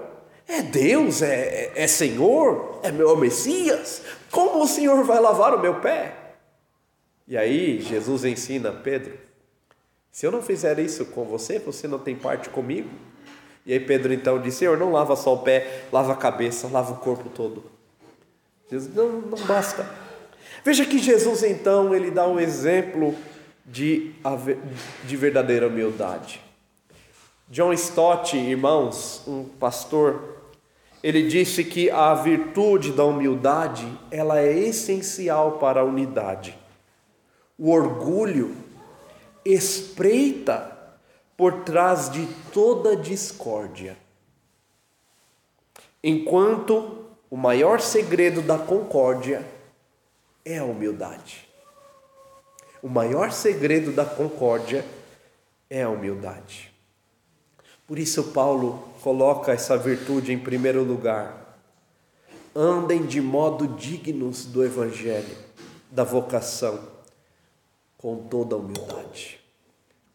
é 0.47 0.63
Deus, 0.63 1.23
é, 1.23 1.73
é, 1.75 1.87
Senhor, 1.87 2.81
é 2.83 2.91
meu 2.91 3.17
Messias. 3.17 4.03
Como 4.31 4.63
o 4.63 4.67
Senhor 4.67 5.05
vai 5.05 5.21
lavar 5.21 5.55
o 5.55 5.61
meu 5.61 5.77
pé? 5.77 6.15
E 7.27 7.37
aí 7.37 7.81
Jesus 7.81 8.25
ensina 8.25 8.73
Pedro: 8.73 9.17
se 10.11 10.27
eu 10.27 10.33
não 10.33 10.43
fizer 10.43 10.79
isso 10.79 11.07
com 11.07 11.25
você, 11.25 11.59
você 11.59 11.87
não 11.87 11.99
tem 11.99 12.17
parte 12.17 12.49
comigo. 12.49 12.91
E 13.65 13.73
aí 13.73 13.81
Pedro 13.81 14.13
então 14.13 14.41
disse: 14.41 14.59
Senhor, 14.59 14.77
não 14.77 14.93
lava 14.93 15.15
só 15.15 15.35
o 15.35 15.39
pé, 15.39 15.85
lava 15.93 16.13
a 16.13 16.17
cabeça, 16.17 16.69
lava 16.69 16.93
o 16.93 16.97
corpo 16.97 17.29
todo. 17.29 17.65
Jesus, 18.71 18.95
não, 18.95 19.09
não 19.09 19.39
basta. 19.47 19.89
Veja 20.65 20.85
que 20.85 20.99
Jesus 20.99 21.43
então 21.43 21.95
ele 21.95 22.11
dá 22.11 22.27
um 22.27 22.39
exemplo 22.39 23.15
de, 23.65 24.13
de 25.05 25.17
verdadeira 25.17 25.69
humildade. 25.69 26.41
John 27.51 27.73
Stott, 27.73 28.37
irmãos, 28.37 29.25
um 29.27 29.43
pastor, 29.45 30.37
ele 31.03 31.27
disse 31.27 31.65
que 31.65 31.91
a 31.91 32.15
virtude 32.15 32.93
da 32.93 33.05
humildade, 33.05 33.93
ela 34.09 34.39
é 34.39 34.57
essencial 34.57 35.59
para 35.59 35.81
a 35.81 35.85
unidade. 35.85 36.57
O 37.59 37.73
orgulho 37.73 38.55
espreita 39.45 40.79
por 41.37 41.65
trás 41.65 42.09
de 42.09 42.25
toda 42.53 42.95
discórdia. 42.95 43.99
Enquanto 46.05 47.05
o 47.29 47.37
maior 47.37 47.81
segredo 47.81 48.43
da 48.43 48.59
concórdia 48.59 49.45
é 50.45 50.59
a 50.59 50.65
humildade. 50.65 51.49
O 52.81 52.89
maior 52.89 53.33
segredo 53.33 53.91
da 53.91 54.05
concórdia 54.05 54.85
é 55.69 55.83
a 55.83 55.89
humildade. 55.89 56.70
Por 57.91 57.99
isso, 57.99 58.23
Paulo 58.23 58.85
coloca 59.03 59.51
essa 59.51 59.77
virtude 59.77 60.33
em 60.33 60.39
primeiro 60.39 60.85
lugar. 60.85 61.59
Andem 62.55 63.05
de 63.05 63.21
modo 63.21 63.67
dignos 63.67 64.45
do 64.45 64.65
Evangelho, 64.65 65.37
da 65.91 66.05
vocação, 66.05 66.79
com 67.99 68.15
toda 68.15 68.57
humildade. 68.57 69.41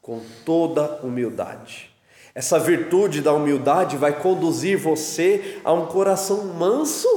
Com 0.01 0.21
toda 0.45 1.01
humildade. 1.03 1.93
Essa 2.33 2.57
virtude 2.57 3.19
da 3.19 3.33
humildade 3.33 3.97
vai 3.97 4.21
conduzir 4.21 4.77
você 4.77 5.59
a 5.61 5.73
um 5.73 5.85
coração 5.87 6.45
manso 6.45 7.09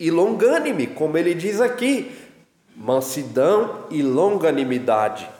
e 0.00 0.10
longânime, 0.10 0.88
como 0.88 1.16
ele 1.16 1.32
diz 1.32 1.60
aqui: 1.60 2.10
mansidão 2.74 3.86
e 3.88 4.02
longanimidade 4.02 5.30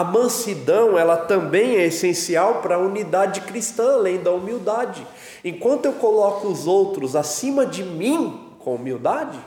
a 0.00 0.04
mansidão, 0.04 0.98
ela 0.98 1.14
também 1.14 1.76
é 1.76 1.84
essencial 1.84 2.62
para 2.62 2.76
a 2.76 2.78
unidade 2.78 3.42
cristã, 3.42 3.96
além 3.96 4.22
da 4.22 4.32
humildade. 4.32 5.06
Enquanto 5.44 5.84
eu 5.84 5.92
coloco 5.92 6.48
os 6.48 6.66
outros 6.66 7.14
acima 7.14 7.66
de 7.66 7.84
mim 7.84 8.48
com 8.60 8.76
humildade, 8.76 9.38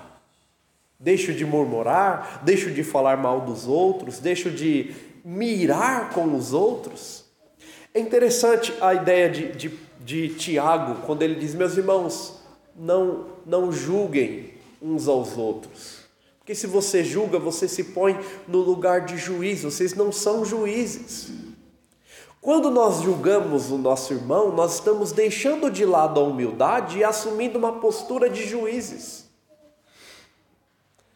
deixo 0.99 1.33
de 1.33 1.43
murmurar, 1.43 2.41
deixo 2.43 2.69
de 2.69 2.83
falar 2.83 3.17
mal 3.17 3.41
dos 3.41 3.67
outros, 3.67 4.19
deixo 4.19 4.51
de 4.51 4.93
mirar 5.25 6.11
com 6.11 6.35
os 6.35 6.53
outros. 6.53 7.25
É 7.91 7.99
interessante 7.99 8.71
a 8.79 8.93
ideia 8.93 9.31
de, 9.31 9.51
de, 9.53 9.79
de 10.01 10.29
Tiago, 10.35 11.01
quando 11.07 11.23
ele 11.23 11.33
diz: 11.33 11.55
Meus 11.55 11.75
irmãos, 11.75 12.39
não, 12.75 13.25
não 13.43 13.71
julguem 13.71 14.53
uns 14.79 15.07
aos 15.07 15.35
outros. 15.35 16.02
Porque 16.43 16.55
se 16.55 16.67
você 16.67 17.05
julga, 17.05 17.39
você 17.39 17.69
se 17.69 17.85
põe 17.85 18.19
no 18.49 18.59
lugar 18.59 19.05
de 19.05 19.17
juiz, 19.17 19.63
vocês 19.63 19.93
não 19.93 20.11
são 20.11 20.43
juízes. 20.43 21.31
Quando 22.41 22.69
nós 22.69 23.01
julgamos 23.01 23.71
o 23.71 23.77
nosso 23.77 24.11
irmão, 24.11 24.51
nós 24.51 24.73
estamos 24.73 25.13
deixando 25.13 25.71
de 25.71 25.85
lado 25.85 26.19
a 26.19 26.23
humildade 26.23 26.97
e 26.97 27.03
assumindo 27.03 27.57
uma 27.57 27.79
postura 27.79 28.29
de 28.29 28.45
juízes. 28.45 29.25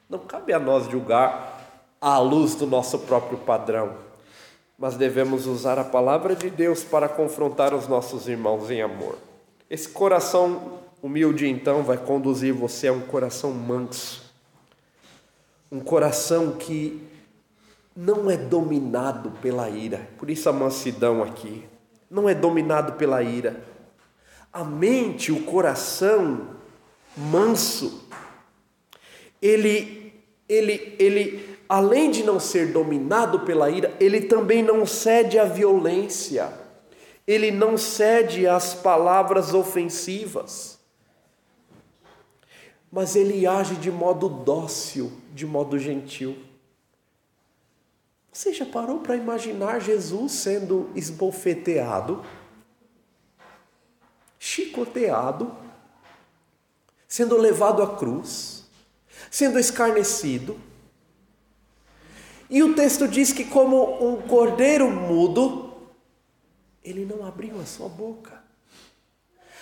Não 0.10 0.20
cabe 0.20 0.54
a 0.54 0.60
nós 0.60 0.90
julgar 0.90 1.84
à 2.00 2.18
luz 2.20 2.56
do 2.56 2.66
nosso 2.66 3.00
próprio 3.00 3.38
padrão, 3.40 3.98
mas 4.80 4.96
devemos 4.96 5.46
usar 5.46 5.78
a 5.78 5.84
palavra 5.84 6.38
de 6.38 6.50
Deus 6.50 6.86
para 6.86 7.10
confrontar 7.10 7.74
os 7.74 7.86
nossos 7.86 8.30
irmãos 8.30 8.72
em 8.72 8.82
amor. 8.82 9.18
Esse 9.70 9.90
coração 9.90 10.80
humilde, 11.04 11.50
então, 11.50 11.84
vai 11.84 11.98
conduzir 11.98 12.54
você 12.54 12.88
a 12.88 12.94
um 12.94 13.02
coração 13.02 13.52
manso 13.52 14.27
um 15.72 15.80
coração 15.80 16.52
que 16.52 17.02
não 17.96 18.30
é 18.30 18.38
dominado 18.38 19.32
pela 19.42 19.70
ira. 19.70 20.08
Por 20.18 20.30
isso 20.30 20.48
a 20.50 20.54
mansidão 20.54 21.24
aqui. 21.24 21.66
Não 22.10 22.30
é 22.30 22.34
dominado 22.34 22.94
pela 22.94 23.22
ira. 23.22 23.64
A 24.52 24.64
mente, 24.64 25.32
o 25.32 25.44
coração 25.44 26.56
manso, 27.16 28.08
ele, 29.42 30.14
ele, 30.48 30.96
ele, 30.98 31.58
além 31.68 32.12
de 32.12 32.24
não 32.24 32.40
ser 32.40 32.72
dominado 32.72 33.42
pela 33.42 33.70
ira, 33.70 33.94
ele 34.00 34.22
também 34.22 34.64
não 34.64 34.86
cede 34.86 35.38
à 35.38 35.44
violência. 35.44 36.52
Ele 37.28 37.52
não 37.52 37.78
cede 37.78 38.48
às 38.48 38.74
palavras 38.74 39.54
ofensivas 39.54 40.78
mas 42.92 43.16
ele 43.16 43.46
age 43.46 43.76
de 43.76 43.92
modo 43.92 44.30
dócil, 44.30 45.12
de 45.38 45.46
modo 45.46 45.78
gentil. 45.78 46.36
Você 48.34 48.52
já 48.52 48.66
parou 48.66 49.02
para 49.02 49.16
imaginar 49.16 49.80
Jesus 49.80 50.32
sendo 50.32 50.90
esbofeteado, 50.96 52.26
chicoteado, 54.40 55.56
sendo 57.08 57.38
levado 57.38 57.84
à 57.84 57.96
cruz, 57.96 58.66
sendo 59.30 59.60
escarnecido? 59.60 60.60
E 62.50 62.64
o 62.64 62.74
texto 62.74 63.08
diz 63.08 63.32
que, 63.32 63.44
como 63.44 64.04
um 64.04 64.22
cordeiro 64.28 64.90
mudo, 64.90 65.72
ele 66.84 67.06
não 67.06 67.24
abriu 67.24 67.60
a 67.62 67.66
sua 67.66 67.88
boca. 67.88 68.42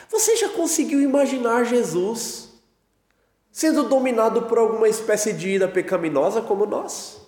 Você 0.09 0.37
já 0.37 0.49
conseguiu 0.49 1.01
imaginar 1.01 1.65
Jesus 1.65 2.44
sendo 3.55 3.83
dominado 3.83 4.41
por 4.41 4.57
alguma 4.57 4.89
espécie 4.89 5.31
de 5.31 5.47
ira 5.47 5.65
pecaminosa 5.65 6.41
como 6.41 6.65
nós? 6.65 7.21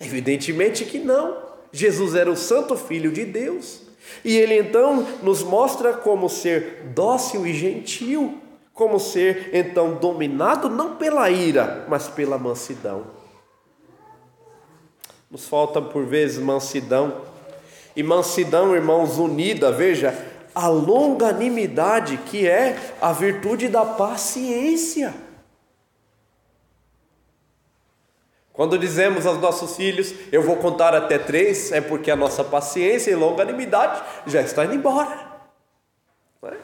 Evidentemente 0.00 0.86
que 0.86 0.98
não. 0.98 1.36
Jesus 1.70 2.14
era 2.14 2.30
o 2.30 2.36
Santo 2.36 2.74
Filho 2.74 3.12
de 3.12 3.26
Deus. 3.26 3.82
E 4.24 4.34
ele 4.34 4.58
então 4.58 5.06
nos 5.22 5.42
mostra 5.42 5.92
como 5.92 6.26
ser 6.30 6.84
dócil 6.94 7.46
e 7.46 7.52
gentil, 7.52 8.40
como 8.72 8.98
ser 8.98 9.50
então 9.52 9.96
dominado 9.96 10.70
não 10.70 10.96
pela 10.96 11.28
ira, 11.28 11.84
mas 11.86 12.08
pela 12.08 12.38
mansidão. 12.38 13.08
Nos 15.30 15.46
falta 15.46 15.82
por 15.82 16.06
vezes 16.06 16.38
mansidão. 16.38 17.20
E 17.94 18.02
mansidão, 18.02 18.74
irmãos, 18.74 19.18
unida, 19.18 19.70
veja, 19.70 20.14
a 20.60 20.68
longanimidade, 20.68 22.18
que 22.18 22.46
é 22.46 22.76
a 23.00 23.12
virtude 23.12 23.66
da 23.66 23.82
paciência. 23.82 25.14
Quando 28.52 28.78
dizemos 28.78 29.24
aos 29.24 29.38
nossos 29.38 29.74
filhos, 29.74 30.12
eu 30.30 30.42
vou 30.42 30.56
contar 30.56 30.94
até 30.94 31.16
três, 31.16 31.72
é 31.72 31.80
porque 31.80 32.10
a 32.10 32.16
nossa 32.16 32.44
paciência 32.44 33.10
e 33.10 33.14
longanimidade 33.14 34.02
já 34.26 34.42
está 34.42 34.66
indo 34.66 34.74
embora. 34.74 35.30
É? 36.42 36.56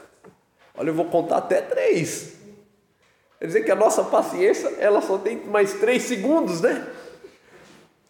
Olha, 0.76 0.90
eu 0.90 0.94
vou 0.94 1.06
contar 1.06 1.38
até 1.38 1.62
três. 1.62 2.34
Quer 3.38 3.46
dizer 3.46 3.64
que 3.64 3.70
a 3.70 3.76
nossa 3.76 4.04
paciência, 4.04 4.74
ela 4.78 5.00
só 5.00 5.16
tem 5.16 5.38
mais 5.46 5.72
três 5.72 6.02
segundos, 6.02 6.60
né? 6.60 6.86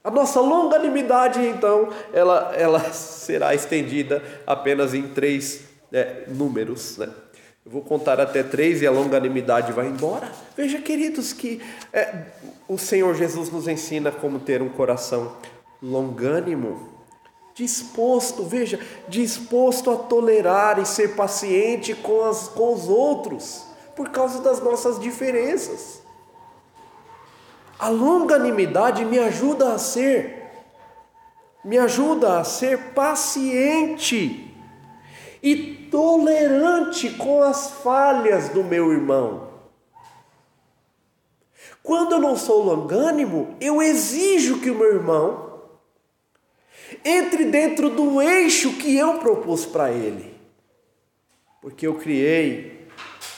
A 0.03 0.11
nossa 0.11 0.41
longanimidade, 0.41 1.41
então, 1.47 1.93
ela, 2.13 2.53
ela 2.57 2.81
será 2.93 3.55
estendida 3.55 4.21
apenas 4.45 4.95
em 4.95 5.07
três 5.07 5.66
é, 5.93 6.25
números, 6.29 6.99
né? 6.99 7.09
Eu 7.65 7.73
vou 7.73 7.83
contar 7.83 8.21
até 8.21 8.45
três 8.45 8.81
e 8.81 8.87
a 8.87 8.93
longanimidade 8.93 9.73
vai 9.73 9.89
embora. 9.89 10.31
Veja, 10.57 10.81
queridos, 10.81 11.33
que 11.33 11.61
é, 11.93 12.27
o 12.69 12.79
Senhor 12.79 13.13
Jesus 13.17 13.51
nos 13.51 13.67
ensina 13.67 14.13
como 14.13 14.39
ter 14.39 14.63
um 14.63 14.69
coração 14.69 15.37
longânimo, 15.83 16.97
disposto, 17.57 18.45
veja, 18.45 18.79
disposto 19.09 19.91
a 19.91 19.97
tolerar 19.97 20.79
e 20.79 20.87
ser 20.87 21.17
paciente 21.17 21.93
com, 21.93 22.23
as, 22.23 22.47
com 22.47 22.73
os 22.73 22.89
outros, 22.89 23.67
por 23.97 24.11
causa 24.11 24.41
das 24.41 24.61
nossas 24.61 25.01
diferenças. 25.01 26.03
A 27.79 27.89
longanimidade 27.89 29.05
me 29.05 29.19
ajuda 29.19 29.73
a 29.73 29.79
ser, 29.79 30.53
me 31.65 31.79
ajuda 31.79 32.39
a 32.39 32.45
ser 32.45 32.93
paciente 32.95 34.55
e 35.43 35.76
tolerante 35.91 37.11
com 37.11 37.43
as 37.43 37.71
falhas 37.71 38.49
do 38.49 38.63
meu 38.63 38.93
irmão. 38.93 39.49
Quando 41.83 42.13
eu 42.13 42.21
não 42.21 42.37
sou 42.37 42.63
longânimo, 42.65 43.57
eu 43.61 43.81
exijo 43.81 44.61
que 44.61 44.71
o 44.71 44.75
meu 44.75 44.93
irmão 44.93 45.47
entre 47.05 47.45
dentro 47.47 47.91
do 47.91 48.21
eixo 48.21 48.73
que 48.75 48.97
eu 48.97 49.19
propus 49.19 49.65
para 49.65 49.91
ele. 49.91 50.35
Porque 51.61 51.87
eu 51.87 51.95
criei 51.95 52.87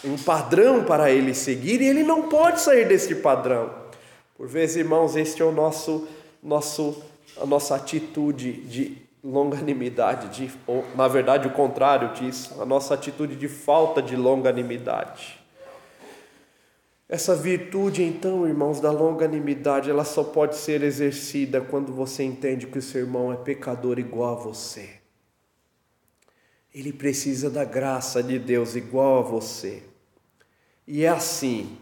um 0.05 0.17
padrão 0.17 0.85
para 0.85 1.11
ele 1.11 1.35
seguir 1.35 1.81
e 1.81 1.87
ele 1.87 2.03
não 2.03 2.29
pode 2.29 2.61
sair 2.61 2.87
desse 2.87 3.17
padrão. 3.17 3.75
Por 4.37 4.47
vezes, 4.47 4.77
irmãos, 4.77 5.17
este 5.17 5.43
é 5.43 5.45
o 5.45 5.53
nosso, 5.53 6.07
nosso 6.43 7.03
a 7.41 7.47
nossa 7.47 7.77
atitude 7.77 8.53
de 8.53 9.08
longanimidade, 9.23 10.29
de, 10.29 10.53
ou, 10.67 10.85
na 10.95 11.09
verdade 11.09 11.49
o 11.49 11.53
contrário 11.53 12.13
disso, 12.15 12.61
a 12.61 12.65
nossa 12.65 12.95
atitude 12.95 13.37
de 13.37 13.49
falta 13.49 14.01
de 14.01 14.17
longanimidade. 14.17 15.39
Essa 17.09 17.35
virtude, 17.35 18.03
então, 18.03 18.47
irmãos, 18.47 18.81
da 18.81 18.91
longanimidade, 18.91 19.89
ela 19.89 20.05
só 20.05 20.23
pode 20.23 20.57
ser 20.57 20.83
exercida 20.83 21.59
quando 21.59 21.91
você 21.91 22.23
entende 22.23 22.67
que 22.67 22.79
o 22.79 22.83
seu 22.83 23.01
irmão 23.01 23.33
é 23.33 23.37
pecador 23.37 23.99
igual 23.99 24.37
a 24.37 24.43
você. 24.43 24.91
Ele 26.75 26.93
precisa 26.93 27.49
da 27.49 27.65
graça 27.65 28.23
de 28.23 28.39
Deus 28.39 28.77
igual 28.77 29.21
a 29.21 29.23
você. 29.23 29.83
E 30.87 31.03
é 31.03 31.09
assim, 31.09 31.79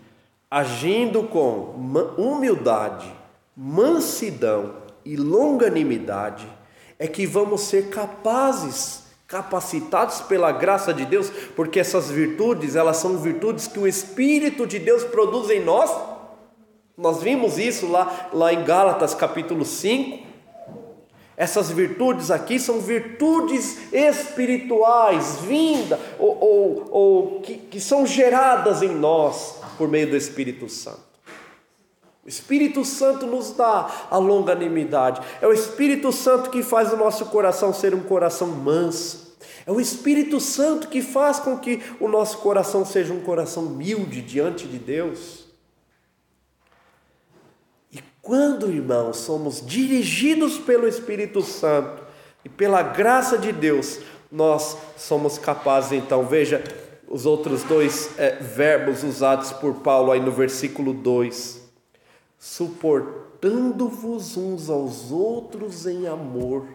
agindo 0.48 1.24
com 1.24 1.74
humildade, 2.16 3.12
mansidão 3.56 4.76
e 5.04 5.16
longanimidade, 5.16 6.46
é 6.98 7.06
que 7.06 7.26
vamos 7.26 7.62
ser 7.62 7.88
capazes, 7.88 9.04
capacitados 9.26 10.20
pela 10.22 10.52
graça 10.52 10.94
de 10.94 11.04
Deus, 11.04 11.30
porque 11.54 11.80
essas 11.80 12.10
virtudes, 12.10 12.76
elas 12.76 12.96
são 12.96 13.18
virtudes 13.18 13.66
que 13.66 13.78
o 13.78 13.86
Espírito 13.86 14.66
de 14.66 14.78
Deus 14.78 15.04
produz 15.04 15.50
em 15.50 15.62
nós. 15.62 15.90
Nós 16.96 17.22
vimos 17.22 17.58
isso 17.58 17.86
lá, 17.86 18.30
lá 18.32 18.52
em 18.52 18.64
Gálatas 18.64 19.14
capítulo 19.14 19.64
5. 19.64 20.26
Essas 21.36 21.70
virtudes 21.70 22.30
aqui 22.30 22.58
são 22.58 22.80
virtudes 22.80 23.92
espirituais, 23.92 25.40
vinda 25.42 26.00
ou, 26.18 26.38
ou, 26.40 26.88
ou 26.90 27.40
que, 27.42 27.58
que 27.58 27.78
são 27.78 28.06
geradas 28.06 28.80
em 28.80 28.88
nós 28.88 29.56
por 29.76 29.86
meio 29.86 30.08
do 30.08 30.16
Espírito 30.16 30.66
Santo. 30.66 31.15
O 32.26 32.28
Espírito 32.28 32.84
Santo 32.84 33.24
nos 33.24 33.52
dá 33.52 34.08
a 34.10 34.18
longanimidade. 34.18 35.20
É 35.40 35.46
o 35.46 35.52
Espírito 35.52 36.10
Santo 36.10 36.50
que 36.50 36.60
faz 36.60 36.92
o 36.92 36.96
nosso 36.96 37.26
coração 37.26 37.72
ser 37.72 37.94
um 37.94 38.00
coração 38.00 38.48
manso. 38.48 39.36
É 39.64 39.70
o 39.70 39.80
Espírito 39.80 40.40
Santo 40.40 40.88
que 40.88 41.00
faz 41.00 41.38
com 41.38 41.56
que 41.56 41.80
o 42.00 42.08
nosso 42.08 42.38
coração 42.38 42.84
seja 42.84 43.14
um 43.14 43.20
coração 43.20 43.66
humilde 43.66 44.20
diante 44.20 44.66
de 44.66 44.76
Deus. 44.76 45.44
E 47.92 48.00
quando, 48.20 48.72
irmãos, 48.72 49.18
somos 49.18 49.64
dirigidos 49.64 50.58
pelo 50.58 50.88
Espírito 50.88 51.42
Santo 51.42 52.02
e 52.44 52.48
pela 52.48 52.82
graça 52.82 53.38
de 53.38 53.52
Deus, 53.52 54.00
nós 54.32 54.76
somos 54.96 55.38
capazes, 55.38 55.92
então, 55.92 56.26
veja 56.26 56.60
os 57.08 57.24
outros 57.24 57.62
dois 57.62 58.10
é, 58.18 58.34
verbos 58.34 59.04
usados 59.04 59.52
por 59.52 59.74
Paulo 59.74 60.10
aí 60.10 60.18
no 60.18 60.32
versículo 60.32 60.92
2 60.92 61.65
suportando-vos 62.46 64.36
uns 64.36 64.70
aos 64.70 65.10
outros 65.10 65.84
em 65.84 66.06
amor. 66.06 66.68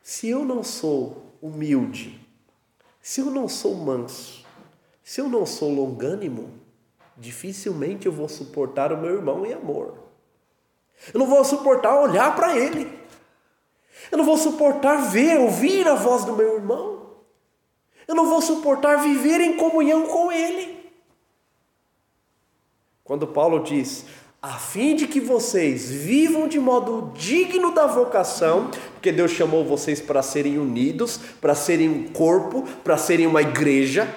Se 0.00 0.28
eu 0.28 0.44
não 0.44 0.62
sou 0.62 1.34
humilde, 1.42 2.24
se 3.02 3.20
eu 3.20 3.32
não 3.32 3.48
sou 3.48 3.74
manso, 3.74 4.46
se 5.02 5.20
eu 5.20 5.28
não 5.28 5.44
sou 5.44 5.74
longânimo, 5.74 6.52
dificilmente 7.16 8.06
eu 8.06 8.12
vou 8.12 8.28
suportar 8.28 8.92
o 8.92 8.96
meu 8.96 9.16
irmão 9.16 9.44
em 9.44 9.52
amor. 9.52 9.98
Eu 11.12 11.18
não 11.18 11.26
vou 11.26 11.44
suportar 11.44 12.00
olhar 12.00 12.36
para 12.36 12.56
ele. 12.56 12.96
Eu 14.12 14.18
não 14.18 14.24
vou 14.24 14.38
suportar 14.38 15.10
ver, 15.10 15.40
ouvir 15.40 15.88
a 15.88 15.96
voz 15.96 16.24
do 16.24 16.36
meu 16.36 16.54
irmão. 16.54 17.10
Eu 18.06 18.14
não 18.14 18.28
vou 18.28 18.40
suportar 18.40 19.02
viver 19.02 19.40
em 19.40 19.56
comunhão 19.56 20.06
com 20.06 20.30
ele. 20.30 20.73
Quando 23.04 23.26
Paulo 23.26 23.62
diz, 23.62 24.06
a 24.40 24.54
fim 24.54 24.96
de 24.96 25.06
que 25.06 25.20
vocês 25.20 25.90
vivam 25.90 26.48
de 26.48 26.58
modo 26.58 27.12
digno 27.14 27.72
da 27.74 27.86
vocação, 27.86 28.70
porque 28.94 29.12
Deus 29.12 29.30
chamou 29.30 29.62
vocês 29.62 30.00
para 30.00 30.22
serem 30.22 30.58
unidos, 30.58 31.20
para 31.38 31.54
serem 31.54 31.88
um 31.88 32.08
corpo, 32.08 32.62
para 32.82 32.96
serem 32.96 33.26
uma 33.26 33.42
igreja, 33.42 34.08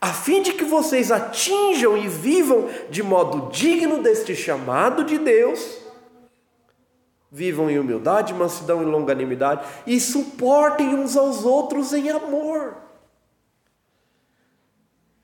a 0.00 0.12
fim 0.12 0.40
de 0.40 0.52
que 0.52 0.64
vocês 0.64 1.10
atinjam 1.10 1.96
e 1.96 2.06
vivam 2.08 2.68
de 2.88 3.02
modo 3.02 3.50
digno 3.50 4.00
deste 4.00 4.36
chamado 4.36 5.04
de 5.04 5.18
Deus, 5.18 5.78
vivam 7.30 7.68
em 7.68 7.78
humildade, 7.78 8.32
mansidão 8.32 8.82
e 8.82 8.86
longanimidade 8.86 9.66
e 9.84 10.00
suportem 10.00 10.94
uns 10.94 11.16
aos 11.16 11.44
outros 11.44 11.92
em 11.92 12.08
amor. 12.08 12.89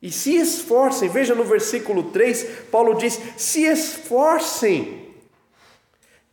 E 0.06 0.12
se 0.12 0.36
esforcem, 0.36 1.08
veja 1.08 1.34
no 1.34 1.42
versículo 1.42 2.12
3, 2.12 2.68
Paulo 2.70 2.94
diz: 2.94 3.18
se 3.36 3.64
esforcem 3.64 5.12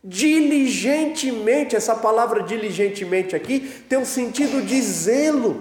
diligentemente. 0.04 1.74
Essa 1.74 1.96
palavra 1.96 2.44
diligentemente 2.44 3.34
aqui 3.34 3.58
tem 3.88 3.98
um 3.98 4.04
sentido 4.04 4.64
de 4.64 4.80
zelo. 4.80 5.58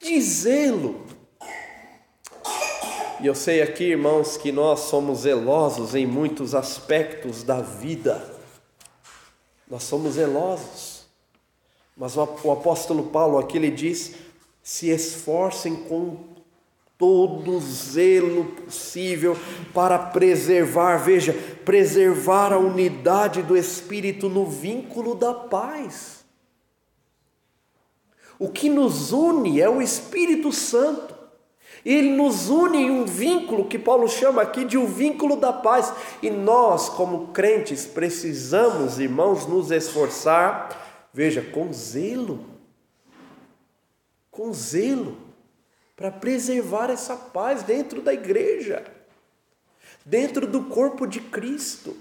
De 0.00 0.18
zelo. 0.18 1.04
E 3.20 3.26
eu 3.26 3.34
sei 3.34 3.60
aqui, 3.60 3.90
irmãos, 3.90 4.38
que 4.38 4.50
nós 4.50 4.80
somos 4.80 5.18
zelosos 5.20 5.94
em 5.94 6.06
muitos 6.06 6.54
aspectos 6.54 7.42
da 7.42 7.60
vida. 7.60 8.34
Nós 9.68 9.82
somos 9.82 10.14
zelosos. 10.14 11.04
Mas 11.94 12.16
o 12.16 12.50
apóstolo 12.50 13.08
Paulo 13.08 13.36
aqui 13.36 13.58
ele 13.58 13.70
diz: 13.70 14.14
se 14.62 14.88
esforcem 14.88 15.76
com 15.76 16.29
todo 17.00 17.56
o 17.56 17.60
zelo 17.60 18.44
possível 18.44 19.36
para 19.74 19.98
preservar, 19.98 20.98
veja, 20.98 21.32
preservar 21.64 22.52
a 22.52 22.58
unidade 22.58 23.42
do 23.42 23.56
Espírito 23.56 24.28
no 24.28 24.46
vínculo 24.46 25.16
da 25.16 25.34
paz. 25.34 26.24
O 28.38 28.48
que 28.48 28.68
nos 28.68 29.10
une 29.10 29.60
é 29.60 29.68
o 29.68 29.82
Espírito 29.82 30.52
Santo. 30.52 31.18
Ele 31.84 32.10
nos 32.10 32.50
une 32.50 32.78
em 32.78 32.90
um 32.90 33.06
vínculo 33.06 33.64
que 33.64 33.78
Paulo 33.78 34.06
chama 34.06 34.42
aqui 34.42 34.64
de 34.64 34.76
um 34.76 34.86
vínculo 34.86 35.36
da 35.36 35.52
paz. 35.52 35.92
E 36.22 36.30
nós, 36.30 36.90
como 36.90 37.28
crentes, 37.28 37.86
precisamos, 37.86 38.98
irmãos, 38.98 39.46
nos 39.46 39.70
esforçar, 39.70 41.08
veja, 41.12 41.40
com 41.40 41.72
zelo 41.72 42.50
com 44.30 44.52
zelo 44.52 45.29
para 46.00 46.10
preservar 46.10 46.88
essa 46.88 47.14
paz 47.14 47.62
dentro 47.62 48.00
da 48.00 48.14
igreja, 48.14 48.82
dentro 50.02 50.46
do 50.46 50.64
corpo 50.64 51.06
de 51.06 51.20
Cristo. 51.20 51.94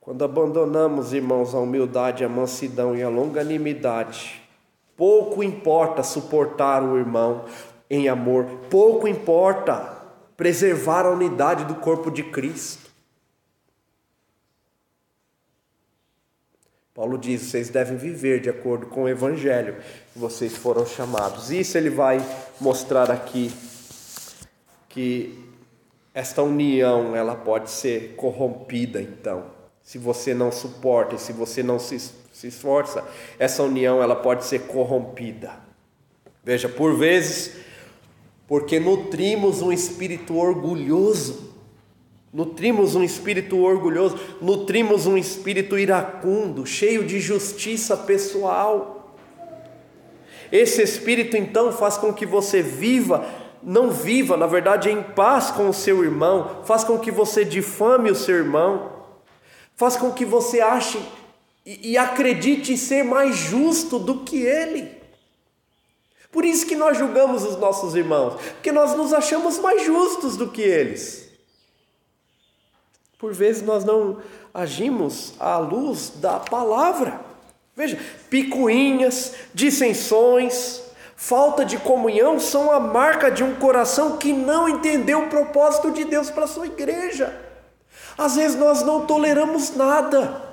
Quando 0.00 0.24
abandonamos, 0.24 1.12
irmãos, 1.12 1.54
a 1.54 1.60
humildade, 1.60 2.24
a 2.24 2.28
mansidão 2.28 2.96
e 2.96 3.02
a 3.02 3.08
longanimidade, 3.08 4.42
pouco 4.96 5.40
importa 5.40 6.02
suportar 6.02 6.82
o 6.82 6.98
irmão 6.98 7.44
em 7.88 8.08
amor, 8.08 8.44
pouco 8.68 9.06
importa 9.06 10.02
preservar 10.36 11.06
a 11.06 11.12
unidade 11.12 11.64
do 11.64 11.76
corpo 11.76 12.10
de 12.10 12.24
Cristo. 12.24 12.87
Paulo 16.98 17.16
diz: 17.16 17.42
vocês 17.42 17.68
devem 17.68 17.96
viver 17.96 18.40
de 18.40 18.50
acordo 18.50 18.86
com 18.86 19.04
o 19.04 19.08
evangelho 19.08 19.76
que 20.12 20.18
vocês 20.18 20.56
foram 20.56 20.84
chamados. 20.84 21.48
Isso 21.48 21.78
ele 21.78 21.90
vai 21.90 22.20
mostrar 22.60 23.08
aqui 23.08 23.52
que 24.88 25.38
esta 26.12 26.42
união 26.42 27.14
ela 27.14 27.36
pode 27.36 27.70
ser 27.70 28.14
corrompida, 28.16 29.00
então. 29.00 29.44
Se 29.80 29.96
você 29.96 30.34
não 30.34 30.50
suporta 30.50 31.14
e 31.14 31.20
se 31.20 31.32
você 31.32 31.62
não 31.62 31.78
se, 31.78 32.00
se 32.00 32.48
esforça, 32.48 33.04
essa 33.38 33.62
união 33.62 34.02
ela 34.02 34.16
pode 34.16 34.44
ser 34.44 34.62
corrompida. 34.62 35.52
Veja, 36.42 36.68
por 36.68 36.98
vezes, 36.98 37.58
porque 38.48 38.80
nutrimos 38.80 39.62
um 39.62 39.70
espírito 39.70 40.36
orgulhoso, 40.36 41.47
Nutrimos 42.32 42.94
um 42.94 43.02
espírito 43.02 43.58
orgulhoso, 43.58 44.18
nutrimos 44.40 45.06
um 45.06 45.16
espírito 45.16 45.78
iracundo, 45.78 46.66
cheio 46.66 47.04
de 47.04 47.18
justiça 47.18 47.96
pessoal. 47.96 49.16
Esse 50.52 50.82
espírito 50.82 51.36
então 51.36 51.72
faz 51.72 51.96
com 51.96 52.12
que 52.12 52.26
você 52.26 52.60
viva, 52.60 53.26
não 53.62 53.90
viva, 53.90 54.36
na 54.36 54.46
verdade, 54.46 54.90
em 54.90 55.02
paz 55.02 55.50
com 55.50 55.70
o 55.70 55.74
seu 55.74 56.04
irmão, 56.04 56.62
faz 56.64 56.84
com 56.84 56.98
que 56.98 57.10
você 57.10 57.44
difame 57.44 58.10
o 58.10 58.14
seu 58.14 58.36
irmão, 58.36 58.92
faz 59.74 59.96
com 59.96 60.12
que 60.12 60.24
você 60.24 60.60
ache 60.60 61.00
e, 61.64 61.92
e 61.92 61.98
acredite 61.98 62.76
ser 62.76 63.04
mais 63.04 63.36
justo 63.36 63.98
do 63.98 64.20
que 64.20 64.42
ele. 64.42 64.98
Por 66.30 66.44
isso 66.44 66.66
que 66.66 66.76
nós 66.76 66.98
julgamos 66.98 67.42
os 67.42 67.56
nossos 67.56 67.94
irmãos, 67.94 68.34
porque 68.52 68.70
nós 68.70 68.94
nos 68.94 69.14
achamos 69.14 69.58
mais 69.58 69.82
justos 69.82 70.36
do 70.36 70.48
que 70.48 70.60
eles. 70.60 71.27
Por 73.18 73.32
vezes 73.32 73.62
nós 73.62 73.84
não 73.84 74.18
agimos 74.54 75.34
à 75.40 75.58
luz 75.58 76.12
da 76.16 76.38
palavra. 76.38 77.20
Veja, 77.74 77.98
picuinhas, 78.30 79.34
dissensões, 79.52 80.80
falta 81.16 81.64
de 81.64 81.76
comunhão 81.78 82.38
são 82.38 82.70
a 82.70 82.78
marca 82.78 83.28
de 83.28 83.42
um 83.42 83.56
coração 83.56 84.16
que 84.16 84.32
não 84.32 84.68
entendeu 84.68 85.24
o 85.24 85.28
propósito 85.28 85.90
de 85.90 86.04
Deus 86.04 86.30
para 86.30 86.44
a 86.44 86.48
sua 86.48 86.66
igreja. 86.66 87.36
Às 88.16 88.36
vezes 88.36 88.56
nós 88.56 88.82
não 88.82 89.04
toleramos 89.04 89.74
nada. 89.74 90.48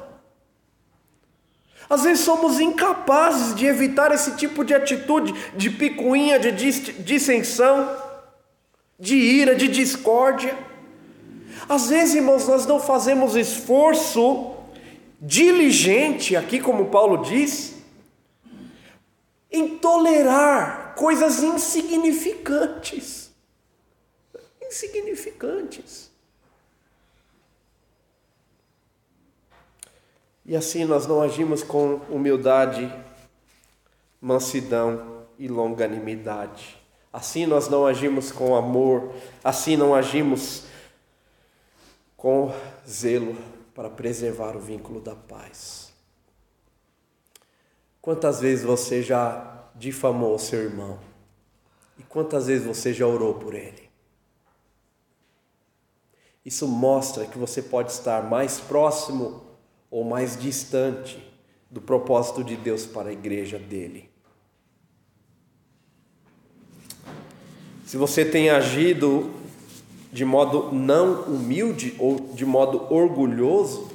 Às 1.88 2.04
vezes 2.04 2.24
somos 2.24 2.60
incapazes 2.60 3.54
de 3.56 3.68
evitar 3.68 4.12
esse 4.12 4.36
tipo 4.38 4.66
de 4.66 4.74
atitude 4.74 5.34
de 5.56 5.70
picuinha, 5.70 6.40
de 6.40 6.52
dissensão, 6.52 7.96
de 9.00 9.16
ira, 9.16 9.54
de 9.54 9.68
discórdia. 9.68 10.58
Às 11.68 11.90
vezes, 11.90 12.16
irmãos, 12.16 12.48
nós 12.48 12.66
não 12.66 12.80
fazemos 12.80 13.36
esforço 13.36 14.56
diligente, 15.20 16.36
aqui 16.36 16.60
como 16.60 16.90
Paulo 16.90 17.24
diz, 17.24 17.76
em 19.52 19.78
tolerar 19.78 20.94
coisas 20.96 21.42
insignificantes. 21.42 23.32
Insignificantes. 24.62 26.12
E 30.46 30.56
assim 30.56 30.86
nós 30.86 31.08
não 31.08 31.22
agimos 31.22 31.64
com 31.64 31.96
humildade, 32.10 32.94
mansidão 34.22 35.26
e 35.40 35.48
longanimidade. 35.48 36.78
Assim 37.12 37.48
nós 37.48 37.68
não 37.68 37.86
agimos 37.86 38.32
com 38.32 38.56
amor, 38.56 39.12
assim 39.44 39.76
não 39.76 39.96
agimos 39.96 40.66
com 42.26 42.52
zelo 42.90 43.38
para 43.76 43.88
preservar 43.88 44.58
o 44.58 44.60
vínculo 44.60 45.00
da 45.00 45.16
paz. 45.16 45.94
Quantas 48.02 48.40
vezes 48.40 48.66
você 48.66 49.04
já 49.04 49.70
difamou 49.76 50.40
seu 50.40 50.64
irmão? 50.64 50.98
E 52.00 52.02
quantas 52.02 52.48
vezes 52.48 52.66
você 52.66 52.92
já 52.92 53.06
orou 53.06 53.36
por 53.36 53.54
ele? 53.54 53.92
Isso 56.44 56.68
mostra 56.68 57.28
que 57.28 57.38
você 57.38 57.62
pode 57.62 57.92
estar 57.92 58.28
mais 58.28 58.60
próximo 58.60 59.46
ou 59.92 60.04
mais 60.04 60.36
distante 60.36 61.24
do 61.70 61.80
propósito 61.80 62.44
de 62.44 62.56
Deus 62.56 62.88
para 62.88 63.10
a 63.10 63.14
igreja 63.14 63.60
dele. 63.60 64.10
Se 67.86 67.98
você 67.98 68.26
tem 68.26 68.50
agido 68.50 69.45
de 70.16 70.24
modo 70.24 70.70
não 70.72 71.24
humilde 71.24 71.94
ou 72.00 72.16
de 72.34 72.46
modo 72.46 72.88
orgulhoso, 72.90 73.90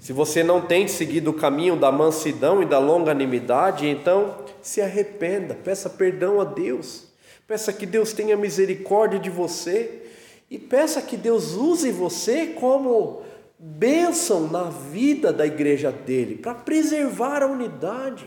se 0.00 0.12
você 0.12 0.42
não 0.42 0.60
tem 0.60 0.88
seguido 0.88 1.30
o 1.30 1.34
caminho 1.34 1.76
da 1.76 1.92
mansidão 1.92 2.60
e 2.60 2.66
da 2.66 2.80
longanimidade, 2.80 3.86
então 3.86 4.34
se 4.60 4.80
arrependa, 4.80 5.54
peça 5.54 5.88
perdão 5.88 6.40
a 6.40 6.44
Deus, 6.44 7.04
peça 7.46 7.72
que 7.72 7.86
Deus 7.86 8.12
tenha 8.12 8.36
misericórdia 8.36 9.20
de 9.20 9.30
você 9.30 10.02
e 10.50 10.58
peça 10.58 11.00
que 11.00 11.16
Deus 11.16 11.52
use 11.54 11.92
você 11.92 12.46
como 12.46 13.22
bênção 13.56 14.48
na 14.48 14.64
vida 14.64 15.32
da 15.32 15.46
igreja 15.46 15.92
dele, 15.92 16.34
para 16.34 16.56
preservar 16.56 17.44
a 17.44 17.46
unidade. 17.46 18.26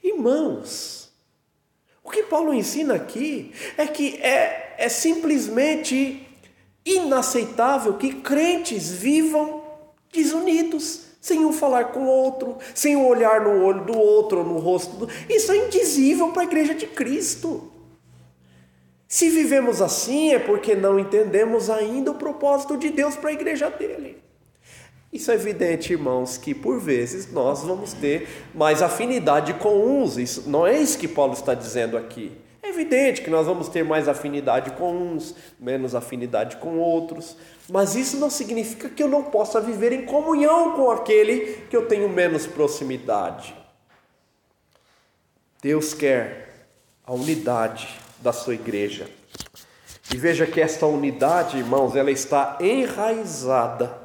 Irmãos, 0.00 1.03
o 2.04 2.10
que 2.10 2.22
Paulo 2.24 2.52
ensina 2.52 2.94
aqui 2.94 3.50
é 3.78 3.86
que 3.86 4.16
é, 4.16 4.74
é 4.76 4.88
simplesmente 4.90 6.28
inaceitável 6.84 7.94
que 7.94 8.16
crentes 8.16 8.90
vivam 8.90 9.64
desunidos, 10.12 11.06
sem 11.18 11.46
um 11.46 11.52
falar 11.52 11.86
com 11.86 12.00
o 12.00 12.06
outro, 12.06 12.58
sem 12.74 12.94
um 12.94 13.06
olhar 13.06 13.40
no 13.40 13.64
olho 13.64 13.84
do 13.86 13.98
outro 13.98 14.40
ou 14.40 14.44
no 14.44 14.58
rosto 14.58 14.94
do 14.94 15.08
Isso 15.30 15.50
é 15.50 15.56
indizível 15.56 16.30
para 16.30 16.42
a 16.42 16.44
igreja 16.44 16.74
de 16.74 16.86
Cristo. 16.86 17.72
Se 19.08 19.30
vivemos 19.30 19.80
assim 19.80 20.34
é 20.34 20.38
porque 20.38 20.74
não 20.74 20.98
entendemos 20.98 21.70
ainda 21.70 22.10
o 22.10 22.16
propósito 22.16 22.76
de 22.76 22.90
Deus 22.90 23.16
para 23.16 23.30
a 23.30 23.32
igreja 23.32 23.70
dele. 23.70 24.22
Isso 25.14 25.30
é 25.30 25.34
evidente, 25.34 25.92
irmãos, 25.92 26.36
que 26.36 26.52
por 26.52 26.80
vezes 26.80 27.30
nós 27.30 27.62
vamos 27.62 27.92
ter 27.92 28.28
mais 28.52 28.82
afinidade 28.82 29.54
com 29.54 30.02
uns. 30.02 30.18
Isso 30.18 30.50
não 30.50 30.66
é 30.66 30.76
isso 30.76 30.98
que 30.98 31.06
Paulo 31.06 31.34
está 31.34 31.54
dizendo 31.54 31.96
aqui. 31.96 32.32
É 32.60 32.70
evidente 32.70 33.22
que 33.22 33.30
nós 33.30 33.46
vamos 33.46 33.68
ter 33.68 33.84
mais 33.84 34.08
afinidade 34.08 34.72
com 34.72 34.92
uns, 34.92 35.36
menos 35.60 35.94
afinidade 35.94 36.56
com 36.56 36.78
outros, 36.80 37.36
mas 37.70 37.94
isso 37.94 38.16
não 38.16 38.28
significa 38.28 38.88
que 38.88 39.00
eu 39.00 39.08
não 39.08 39.22
possa 39.22 39.60
viver 39.60 39.92
em 39.92 40.04
comunhão 40.04 40.72
com 40.72 40.90
aquele 40.90 41.62
que 41.70 41.76
eu 41.76 41.86
tenho 41.86 42.08
menos 42.08 42.44
proximidade. 42.44 43.54
Deus 45.62 45.94
quer 45.94 46.66
a 47.06 47.14
unidade 47.14 47.88
da 48.20 48.32
sua 48.32 48.54
igreja. 48.54 49.08
E 50.12 50.16
veja 50.16 50.44
que 50.44 50.60
esta 50.60 50.86
unidade, 50.86 51.56
irmãos, 51.56 51.94
ela 51.94 52.10
está 52.10 52.58
enraizada 52.60 54.03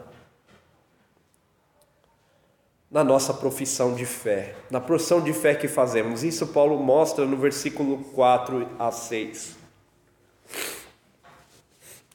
na 2.91 3.04
nossa 3.04 3.34
profissão 3.34 3.93
de 3.93 4.06
fé, 4.06 4.56
na 4.71 4.82
profissão 4.82 5.21
de 5.21 5.32
fé 5.32 5.54
que 5.54 5.67
fazemos. 5.67 6.23
Isso 6.23 6.47
Paulo 6.47 6.78
mostra 6.80 7.25
no 7.25 7.38
versículo 7.38 7.97
4 8.15 8.67
a 8.80 8.91
6. 8.91 9.58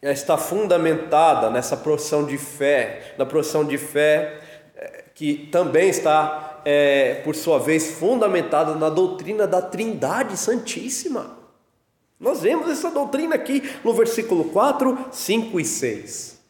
Ela 0.02 0.12
está 0.12 0.36
fundamentada 0.36 1.48
nessa 1.48 1.76
profissão 1.76 2.24
de 2.26 2.36
fé, 2.36 3.14
na 3.16 3.24
profissão 3.24 3.64
de 3.64 3.78
fé 3.78 4.40
eh, 4.76 5.04
que 5.14 5.48
também 5.50 5.88
está, 5.88 6.60
é, 6.64 7.22
por 7.24 7.34
sua 7.34 7.58
vez, 7.58 7.92
fundamentada 7.92 8.74
na 8.74 8.90
doutrina 8.90 9.46
da 9.46 9.62
Trindade 9.62 10.36
Santíssima. 10.36 11.38
Nós 12.18 12.42
vemos 12.42 12.68
essa 12.68 12.90
doutrina 12.90 13.36
aqui 13.36 13.62
no 13.84 13.94
versículo 13.94 14.46
4, 14.46 15.06
5 15.10 15.60
e 15.60 15.64
6. 15.64 16.40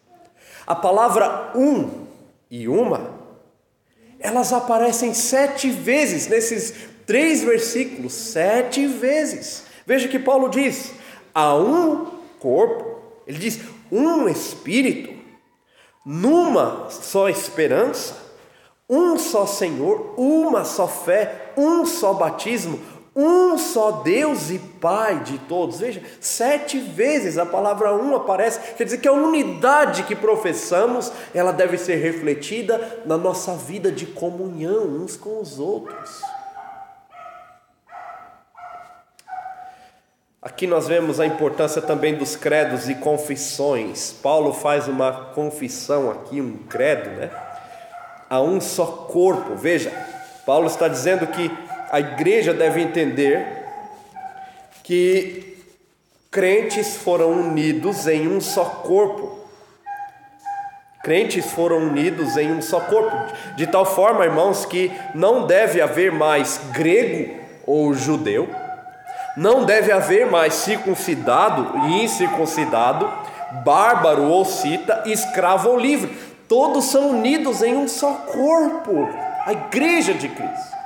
A 0.66 0.74
palavra 0.74 1.52
um 1.54 2.06
e 2.50 2.66
uma 2.66 3.23
elas 4.24 4.54
aparecem 4.54 5.12
sete 5.12 5.68
vezes 5.68 6.26
nesses 6.26 6.72
três 7.06 7.44
versículos, 7.44 8.14
sete 8.14 8.87
vezes. 8.87 9.64
Veja 9.87 10.08
que 10.08 10.18
Paulo 10.18 10.48
diz: 10.48 10.92
há 11.34 11.54
um 11.54 12.06
corpo, 12.40 13.02
ele 13.26 13.38
diz 13.38 13.60
um 13.92 14.26
espírito, 14.26 15.12
numa 16.04 16.88
só 16.90 17.28
esperança, 17.28 18.16
um 18.88 19.18
só 19.18 19.46
Senhor, 19.46 20.14
uma 20.16 20.64
só 20.64 20.88
fé, 20.88 21.52
um 21.54 21.84
só 21.84 22.14
batismo, 22.14 22.80
um 23.16 23.57
só 23.57 24.03
Deus 24.03 24.50
e 24.50 24.59
Pai 24.59 25.20
de 25.20 25.38
todos. 25.38 25.79
Veja, 25.79 26.03
sete 26.20 26.79
vezes 26.79 27.38
a 27.38 27.46
palavra 27.46 27.94
um 27.94 28.16
aparece. 28.16 28.74
Quer 28.74 28.85
dizer 28.85 28.98
que 28.98 29.09
a 29.09 29.12
unidade 29.12 30.03
que 30.03 30.16
professamos, 30.16 31.12
ela 31.33 31.53
deve 31.53 31.79
ser 31.79 31.96
refletida 31.96 33.03
na 33.07 33.16
nossa 33.16 33.55
vida 33.55 33.92
de 33.92 34.07
comunhão 34.07 34.85
uns 34.85 35.16
com 35.16 35.40
os 35.40 35.59
outros. 35.59 36.22
Aqui 40.42 40.66
nós 40.66 40.87
vemos 40.87 41.20
a 41.20 41.24
importância 41.24 41.81
também 41.81 42.16
dos 42.16 42.37
credos 42.37 42.90
e 42.90 42.96
confissões. 42.96 44.12
Paulo 44.12 44.53
faz 44.53 44.87
uma 44.87 45.31
confissão 45.35 46.11
aqui, 46.11 46.38
um 46.38 46.59
credo, 46.68 47.09
né? 47.11 47.31
A 48.29 48.42
um 48.42 48.61
só 48.61 48.85
corpo. 48.85 49.55
Veja, 49.55 49.90
Paulo 50.44 50.66
está 50.66 50.87
dizendo 50.87 51.27
que 51.29 51.50
a 51.94 52.00
igreja 52.00 52.52
deve 52.52 52.80
entender 52.80 53.46
que 54.83 55.62
crentes 56.28 56.96
foram 56.96 57.30
unidos 57.30 58.09
em 58.09 58.26
um 58.26 58.40
só 58.40 58.64
corpo. 58.64 59.38
Crentes 61.04 61.52
foram 61.52 61.78
unidos 61.78 62.37
em 62.37 62.50
um 62.50 62.61
só 62.61 62.80
corpo, 62.80 63.16
de 63.54 63.68
tal 63.68 63.87
forma, 63.87 64.24
irmãos, 64.24 64.66
que 64.66 64.90
não 65.14 65.46
deve 65.46 65.80
haver 65.80 66.11
mais 66.11 66.61
grego 66.72 67.40
ou 67.64 67.94
judeu, 67.94 68.48
não 69.37 69.64
deve 69.64 69.92
haver 69.92 70.28
mais 70.28 70.54
circuncidado 70.54 71.78
e 71.87 72.02
incircuncidado, 72.02 73.09
bárbaro 73.64 74.24
ou 74.24 74.44
cita, 74.44 75.04
escravo 75.07 75.68
ou 75.68 75.78
livre. 75.78 76.12
Todos 76.48 76.87
são 76.87 77.11
unidos 77.11 77.62
em 77.62 77.76
um 77.76 77.87
só 77.87 78.14
corpo, 78.14 79.09
a 79.46 79.52
igreja 79.52 80.12
de 80.12 80.28
Cristo. 80.28 80.83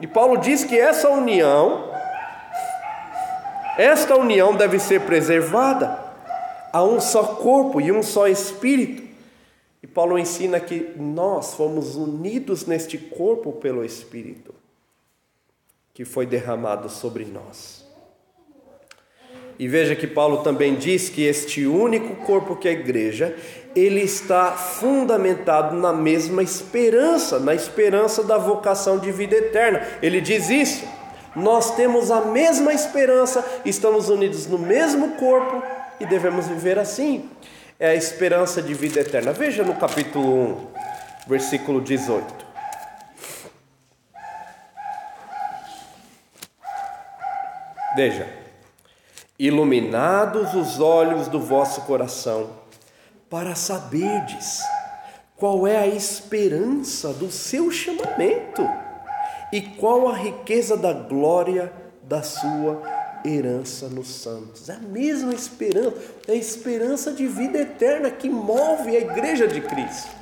E 0.00 0.06
Paulo 0.06 0.38
diz 0.38 0.64
que 0.64 0.78
essa 0.78 1.08
união, 1.08 1.90
esta 3.76 4.16
união 4.16 4.54
deve 4.54 4.78
ser 4.78 5.02
preservada 5.02 5.98
a 6.72 6.82
um 6.84 7.00
só 7.00 7.22
corpo 7.36 7.80
e 7.80 7.90
um 7.90 8.02
só 8.02 8.28
espírito. 8.28 9.02
E 9.82 9.86
Paulo 9.86 10.18
ensina 10.18 10.60
que 10.60 10.92
nós 10.96 11.54
fomos 11.54 11.96
unidos 11.96 12.66
neste 12.66 12.98
corpo 12.98 13.52
pelo 13.52 13.84
Espírito 13.84 14.54
que 15.98 16.04
foi 16.04 16.26
derramado 16.26 16.88
sobre 16.88 17.24
nós. 17.24 17.84
E 19.58 19.66
veja 19.66 19.96
que 19.96 20.06
Paulo 20.06 20.44
também 20.44 20.76
diz 20.76 21.08
que 21.08 21.22
este 21.22 21.66
único 21.66 22.24
corpo 22.24 22.54
que 22.54 22.68
é 22.68 22.70
a 22.70 22.74
igreja, 22.74 23.36
ele 23.74 24.00
está 24.00 24.52
fundamentado 24.52 25.76
na 25.76 25.92
mesma 25.92 26.42
esperança, 26.42 27.38
na 27.38 27.54
esperança 27.54 28.22
da 28.22 28.38
vocação 28.38 28.98
de 28.98 29.12
vida 29.12 29.36
eterna. 29.36 29.82
Ele 30.02 30.20
diz 30.20 30.48
isso. 30.50 30.84
Nós 31.36 31.76
temos 31.76 32.10
a 32.10 32.22
mesma 32.22 32.72
esperança, 32.72 33.44
estamos 33.64 34.08
unidos 34.08 34.46
no 34.46 34.58
mesmo 34.58 35.16
corpo 35.16 35.62
e 36.00 36.06
devemos 36.06 36.46
viver 36.48 36.78
assim. 36.78 37.28
É 37.78 37.90
a 37.90 37.94
esperança 37.94 38.60
de 38.60 38.74
vida 38.74 39.00
eterna. 39.00 39.32
Veja 39.32 39.62
no 39.62 39.74
capítulo 39.74 40.72
1, 41.26 41.28
versículo 41.28 41.80
18. 41.80 42.48
Veja, 47.94 48.28
iluminados 49.38 50.54
os 50.54 50.80
olhos 50.80 51.28
do 51.28 51.40
vosso 51.40 51.82
coração, 51.82 52.50
para 53.30 53.54
saberdes 53.54 54.62
qual 55.36 55.66
é 55.66 55.76
a 55.76 55.86
esperança 55.86 57.12
do 57.12 57.30
seu 57.30 57.70
chamamento 57.70 58.68
e 59.52 59.62
qual 59.62 60.08
a 60.08 60.14
riqueza 60.14 60.76
da 60.76 60.92
glória 60.92 61.72
da 62.02 62.22
sua 62.22 62.82
herança 63.24 63.88
nos 63.88 64.08
santos. 64.08 64.68
É 64.68 64.74
a 64.74 64.78
mesma 64.78 65.32
esperança, 65.32 65.96
é 66.26 66.32
a 66.32 66.36
esperança 66.36 67.12
de 67.12 67.26
vida 67.26 67.58
eterna 67.58 68.10
que 68.10 68.28
move 68.28 68.96
a 68.96 69.00
igreja 69.00 69.46
de 69.46 69.60
Cristo. 69.60 70.16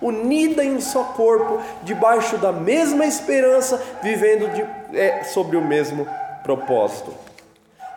Unida 0.00 0.64
em 0.64 0.76
um 0.76 0.80
só 0.80 1.04
corpo, 1.04 1.60
debaixo 1.82 2.38
da 2.38 2.52
mesma 2.52 3.04
esperança, 3.04 3.82
vivendo 4.02 4.48
de, 4.52 4.96
é, 4.96 5.24
sobre 5.24 5.56
o 5.56 5.64
mesmo 5.64 6.06
propósito. 6.44 7.12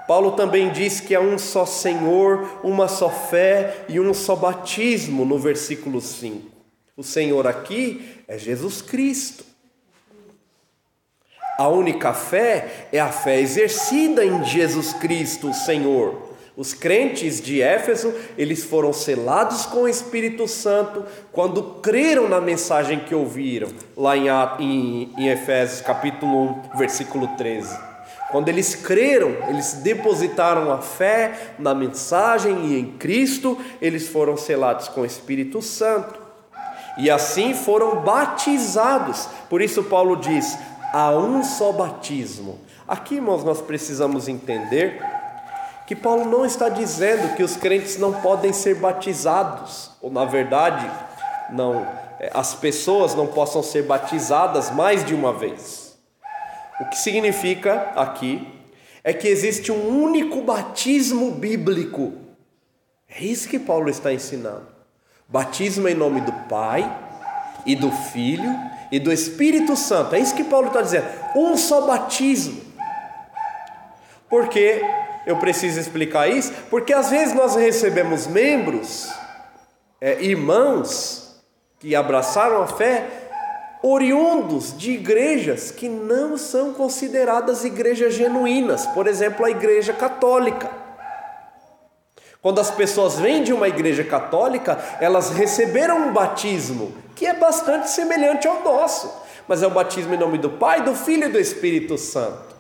Paulo 0.08 0.32
também 0.32 0.72
diz 0.72 1.00
que 1.00 1.16
há 1.16 1.22
um 1.22 1.38
só 1.38 1.66
Senhor, 1.66 2.60
uma 2.64 2.88
só 2.88 3.10
fé 3.10 3.86
e 3.88 4.00
um 4.00 4.14
só 4.14 4.36
batismo 4.36 5.26
no 5.26 5.38
versículo 5.38 6.02
5. 6.02 6.50
O 6.98 7.04
Senhor 7.04 7.48
aqui 7.48 8.24
é 8.28 8.38
Jesus 8.38 8.82
Cristo. 8.82 9.46
A 11.58 11.68
única 11.68 12.14
fé 12.14 12.88
é 12.92 13.00
a 13.00 13.10
fé 13.10 13.40
exercida 13.40 14.26
em 14.26 14.44
Jesus 14.44 14.94
Cristo, 14.94 15.50
o 15.50 15.54
Senhor. 15.54 16.32
Os 16.58 16.74
crentes 16.74 17.40
de 17.40 17.62
Éfeso, 17.62 18.14
eles 18.38 18.64
foram 18.64 18.92
selados 18.92 19.66
com 19.66 19.84
o 19.84 19.88
Espírito 19.88 20.48
Santo 20.48 21.06
quando 21.32 21.80
creram 21.82 22.28
na 22.28 22.42
mensagem 22.42 23.00
que 23.00 23.16
ouviram, 23.16 23.70
lá 23.96 24.18
em, 24.18 25.12
Efésios 25.30 25.82
capítulo 25.82 26.60
1, 26.74 26.78
versículo 26.78 27.28
13. 27.38 27.91
Quando 28.32 28.48
eles 28.48 28.76
creram, 28.76 29.36
eles 29.50 29.74
depositaram 29.74 30.72
a 30.72 30.78
fé 30.78 31.54
na 31.60 31.76
mensagem 31.76 32.66
e 32.68 32.80
em 32.80 32.86
Cristo, 32.98 33.58
eles 33.82 34.08
foram 34.08 34.38
selados 34.38 34.88
com 34.88 35.02
o 35.02 35.06
Espírito 35.06 35.62
Santo. 35.62 36.20
E 36.98 37.10
assim 37.10 37.54
foram 37.54 38.02
batizados. 38.02 39.28
Por 39.50 39.62
isso, 39.62 39.84
Paulo 39.84 40.16
diz: 40.16 40.58
há 40.94 41.12
um 41.12 41.44
só 41.44 41.72
batismo. 41.72 42.60
Aqui, 42.88 43.16
irmãos, 43.16 43.44
nós 43.44 43.62
precisamos 43.62 44.28
entender 44.28 45.02
que 45.86 45.96
Paulo 45.96 46.26
não 46.26 46.46
está 46.46 46.70
dizendo 46.70 47.36
que 47.36 47.44
os 47.44 47.58
crentes 47.58 47.98
não 47.98 48.14
podem 48.14 48.54
ser 48.54 48.76
batizados, 48.76 49.92
ou 50.02 50.10
na 50.10 50.24
verdade, 50.24 50.90
não, 51.50 51.86
é, 52.18 52.32
as 52.34 52.54
pessoas 52.54 53.14
não 53.14 53.28
possam 53.28 53.62
ser 53.62 53.84
batizadas 53.84 54.72
mais 54.72 55.04
de 55.04 55.14
uma 55.14 55.34
vez. 55.34 55.91
O 56.82 56.86
que 56.86 56.98
significa 56.98 57.92
aqui 57.96 58.48
é 59.04 59.14
que 59.14 59.28
existe 59.28 59.72
um 59.72 60.02
único 60.02 60.42
batismo 60.42 61.30
bíblico. 61.30 62.14
É 63.08 63.24
isso 63.24 63.48
que 63.48 63.60
Paulo 63.60 63.88
está 63.88 64.12
ensinando. 64.12 64.66
Batismo 65.28 65.88
em 65.88 65.94
nome 65.94 66.22
do 66.22 66.32
Pai 66.50 66.84
e 67.68 67.76
do 67.76 67.92
Filho 67.92 68.50
e 68.92 69.00
do 69.00 69.14
Espírito 69.14 69.76
Santo. 69.76 70.16
É 70.16 70.20
isso 70.20 70.34
que 70.34 70.44
Paulo 70.44 70.70
está 70.70 70.82
dizendo. 70.82 71.06
Um 71.36 71.56
só 71.56 71.86
batismo. 71.86 72.60
Por 74.28 74.48
que 74.48 74.82
eu 75.28 75.38
preciso 75.38 75.80
explicar 75.80 76.30
isso? 76.30 76.52
Porque 76.68 76.94
às 76.94 77.12
vezes 77.12 77.36
nós 77.36 77.56
recebemos 77.56 78.26
membros, 78.26 79.08
é, 80.00 80.20
irmãos, 80.24 81.40
que 81.78 81.96
abraçaram 81.96 82.64
a 82.64 82.68
fé 82.68 83.21
oriundos 83.84 84.78
de 84.78 84.92
igrejas 84.92 85.72
que 85.72 85.90
não 85.90 86.38
são 86.38 86.74
consideradas 86.74 87.64
igrejas 87.66 88.14
genuínas, 88.14 88.86
por 88.88 89.08
exemplo, 89.08 89.46
a 89.46 89.50
igreja 89.50 89.94
católica. 89.94 90.70
Quando 92.42 92.60
as 92.60 92.72
pessoas 92.72 93.20
vêm 93.20 93.44
de 93.44 93.54
uma 93.54 93.68
igreja 93.68 94.04
católica, 94.04 94.80
elas 95.00 95.30
receberam 95.30 96.10
um 96.10 96.14
batismo 96.14 96.94
que 97.16 97.26
é 97.26 97.34
bastante 97.34 97.90
semelhante 97.90 98.48
ao 98.48 98.64
nosso, 98.64 99.12
mas 99.48 99.62
é 99.62 99.68
o 99.68 99.72
batismo 99.72 100.14
em 100.14 100.18
nome 100.18 100.38
do 100.38 100.50
Pai, 100.50 100.82
do 100.82 100.96
Filho 100.96 101.26
e 101.26 101.32
do 101.32 101.40
Espírito 101.40 101.98
Santo. 101.98 102.56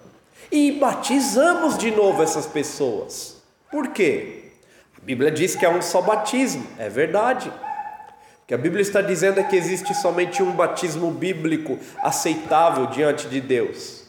E 0.51 0.73
batizamos 0.73 1.77
de 1.77 1.91
novo 1.91 2.21
essas 2.21 2.45
pessoas. 2.45 3.37
Por 3.71 3.87
quê? 3.87 4.51
A 4.97 5.03
Bíblia 5.03 5.31
diz 5.31 5.55
que 5.55 5.65
é 5.65 5.69
um 5.69 5.81
só 5.81 6.01
batismo, 6.01 6.65
é 6.77 6.89
verdade 6.89 7.51
que 8.51 8.55
a 8.55 8.57
Bíblia 8.57 8.81
está 8.81 9.01
dizendo 9.01 9.39
é 9.39 9.43
que 9.43 9.55
existe 9.55 9.93
somente 9.95 10.43
um 10.43 10.51
batismo 10.51 11.09
bíblico 11.09 11.79
aceitável 12.03 12.87
diante 12.87 13.29
de 13.29 13.39
Deus. 13.39 14.03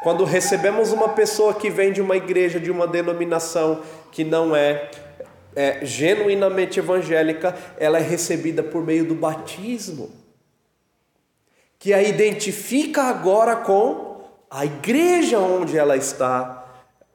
Quando 0.00 0.22
recebemos 0.22 0.92
uma 0.92 1.08
pessoa 1.08 1.52
que 1.52 1.68
vem 1.68 1.92
de 1.92 2.00
uma 2.00 2.16
igreja, 2.16 2.60
de 2.60 2.70
uma 2.70 2.86
denominação 2.86 3.82
que 4.12 4.22
não 4.22 4.54
é, 4.54 4.88
é 5.56 5.84
genuinamente 5.84 6.78
evangélica, 6.78 7.52
ela 7.80 7.98
é 7.98 8.00
recebida 8.00 8.62
por 8.62 8.84
meio 8.84 9.04
do 9.04 9.16
batismo, 9.16 10.08
que 11.80 11.92
a 11.92 12.00
identifica 12.00 13.02
agora 13.02 13.56
com 13.56 14.22
a 14.48 14.64
igreja 14.66 15.40
onde 15.40 15.76
ela 15.76 15.96
está 15.96 16.64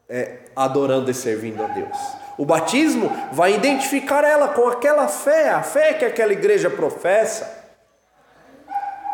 é, 0.09 0.39
adorando 0.53 1.09
e 1.09 1.13
servindo 1.13 1.63
a 1.63 1.67
Deus. 1.67 2.22
O 2.37 2.45
batismo 2.45 3.11
vai 3.31 3.53
identificar 3.53 4.23
ela 4.23 4.49
com 4.49 4.67
aquela 4.67 5.07
fé, 5.07 5.49
a 5.49 5.61
fé 5.61 5.93
que 5.93 6.05
aquela 6.05 6.33
igreja 6.33 6.69
professa. 6.69 7.61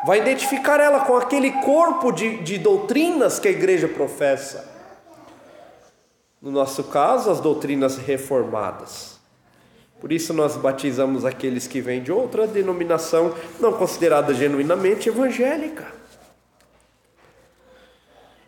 Vai 0.06 0.20
identificar 0.20 0.80
ela 0.80 1.02
com 1.02 1.18
aquele 1.18 1.52
corpo 1.52 2.12
de, 2.12 2.38
de 2.38 2.58
doutrinas 2.58 3.38
que 3.38 3.50
a 3.50 3.52
igreja 3.52 3.88
professa. 3.88 4.66
No 6.41 6.52
nosso 6.52 6.86
caso, 6.86 7.30
as 7.30 7.41
doutrinas 7.41 7.98
reformadas. 7.98 9.20
Por 10.00 10.14
isso, 10.14 10.34
nós 10.34 10.56
batizamos 10.56 11.26
aqueles 11.26 11.68
que 11.68 11.82
vêm 11.82 12.02
de 12.02 12.14
outra 12.14 12.48
denominação, 12.48 13.36
não 13.60 13.74
considerada 13.74 14.34
genuinamente 14.34 15.10
evangélica. 15.10 15.99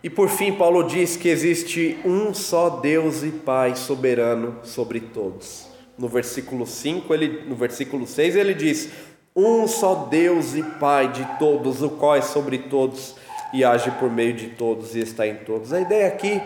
E 0.03 0.09
por 0.09 0.29
fim, 0.29 0.51
Paulo 0.51 0.83
diz 0.83 1.15
que 1.15 1.29
existe 1.29 1.99
um 2.03 2.33
só 2.33 2.69
Deus 2.69 3.21
e 3.21 3.29
Pai 3.29 3.75
soberano 3.75 4.57
sobre 4.63 4.99
todos. 4.99 5.67
No 5.95 6.07
versículo 6.07 6.65
5, 6.65 7.13
ele, 7.13 7.43
no 7.47 7.55
versículo 7.55 8.07
6, 8.07 8.35
ele 8.35 8.55
diz: 8.55 8.89
Um 9.35 9.67
só 9.67 10.07
Deus 10.09 10.55
e 10.55 10.63
Pai 10.63 11.11
de 11.11 11.23
todos, 11.37 11.83
o 11.83 11.89
qual 11.91 12.15
é 12.15 12.21
sobre 12.21 12.57
todos 12.57 13.15
e 13.53 13.63
age 13.63 13.91
por 13.91 14.09
meio 14.09 14.33
de 14.33 14.47
todos 14.47 14.95
e 14.95 14.99
está 15.01 15.27
em 15.27 15.35
todos. 15.35 15.71
A 15.71 15.79
ideia 15.79 16.07
aqui 16.07 16.41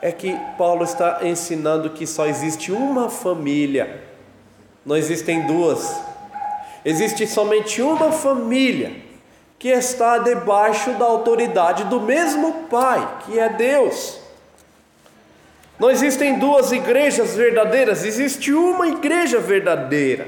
é 0.00 0.10
que 0.10 0.34
Paulo 0.56 0.84
está 0.84 1.20
ensinando 1.22 1.90
que 1.90 2.06
só 2.06 2.26
existe 2.26 2.72
uma 2.72 3.10
família, 3.10 4.04
não 4.86 4.96
existem 4.96 5.46
duas. 5.46 6.00
Existe 6.82 7.26
somente 7.26 7.82
uma 7.82 8.10
família 8.10 9.05
que 9.58 9.68
está 9.68 10.18
debaixo 10.18 10.92
da 10.92 11.04
autoridade 11.04 11.84
do 11.84 12.00
mesmo 12.00 12.64
Pai, 12.68 13.18
que 13.24 13.38
é 13.38 13.48
Deus. 13.48 14.20
Não 15.78 15.90
existem 15.90 16.38
duas 16.38 16.72
igrejas 16.72 17.34
verdadeiras, 17.34 18.04
existe 18.04 18.52
uma 18.52 18.88
igreja 18.88 19.38
verdadeira 19.38 20.26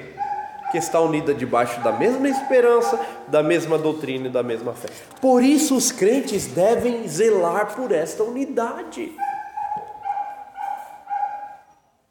que 0.70 0.76
está 0.76 1.00
unida 1.00 1.32
debaixo 1.32 1.80
da 1.80 1.92
mesma 1.92 2.28
esperança, 2.28 3.00
da 3.26 3.42
mesma 3.42 3.78
doutrina 3.78 4.26
e 4.26 4.30
da 4.30 4.42
mesma 4.42 4.74
fé. 4.74 4.88
Por 5.20 5.42
isso 5.42 5.74
os 5.74 5.90
crentes 5.90 6.46
devem 6.46 7.08
zelar 7.08 7.74
por 7.74 7.90
esta 7.92 8.22
unidade. 8.22 9.12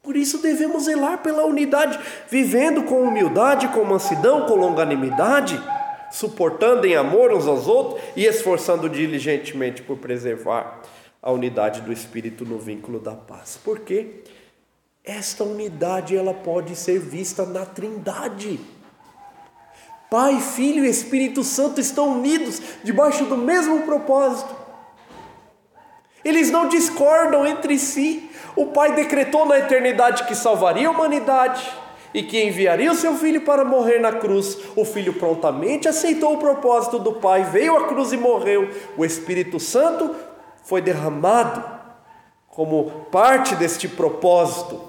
Por 0.02 0.16
isso 0.16 0.38
devemos 0.38 0.84
zelar 0.84 1.18
pela 1.18 1.44
unidade, 1.44 1.98
vivendo 2.28 2.82
com 2.82 3.02
humildade, 3.02 3.68
com 3.68 3.84
mansidão, 3.84 4.46
com 4.46 4.54
longanimidade, 4.54 5.62
suportando 6.10 6.86
em 6.86 6.96
amor 6.96 7.32
uns 7.32 7.46
aos 7.46 7.66
outros 7.66 8.02
e 8.16 8.24
esforçando 8.24 8.88
diligentemente 8.88 9.82
por 9.82 9.98
preservar 9.98 10.80
a 11.22 11.30
unidade 11.30 11.80
do 11.80 11.92
espírito 11.92 12.44
no 12.44 12.58
vínculo 12.58 12.98
da 12.98 13.12
paz. 13.12 13.58
Por 13.62 13.80
quê? 13.80 14.22
Esta 15.04 15.44
unidade 15.44 16.16
ela 16.16 16.34
pode 16.34 16.76
ser 16.76 16.98
vista 16.98 17.44
na 17.44 17.64
Trindade. 17.64 18.60
Pai, 20.10 20.40
Filho 20.40 20.84
e 20.84 20.88
Espírito 20.88 21.44
Santo 21.44 21.80
estão 21.80 22.18
unidos 22.18 22.62
debaixo 22.82 23.24
do 23.24 23.36
mesmo 23.36 23.82
propósito. 23.82 24.54
Eles 26.24 26.50
não 26.50 26.68
discordam 26.68 27.46
entre 27.46 27.78
si. 27.78 28.30
O 28.56 28.66
Pai 28.66 28.94
decretou 28.94 29.44
na 29.46 29.58
eternidade 29.58 30.24
que 30.24 30.34
salvaria 30.34 30.88
a 30.88 30.90
humanidade 30.90 31.70
e 32.12 32.22
que 32.22 32.42
enviaria 32.42 32.90
o 32.90 32.94
seu 32.94 33.14
filho 33.14 33.42
para 33.42 33.64
morrer 33.64 33.98
na 33.98 34.12
cruz. 34.12 34.58
O 34.76 34.84
filho 34.84 35.14
prontamente 35.14 35.88
aceitou 35.88 36.34
o 36.34 36.38
propósito 36.38 36.98
do 36.98 37.14
Pai, 37.14 37.44
veio 37.44 37.76
à 37.76 37.86
cruz 37.86 38.12
e 38.12 38.16
morreu. 38.16 38.68
O 38.96 39.04
Espírito 39.04 39.60
Santo 39.60 40.14
foi 40.64 40.80
derramado 40.80 41.64
como 42.48 43.06
parte 43.10 43.54
deste 43.54 43.88
propósito 43.88 44.80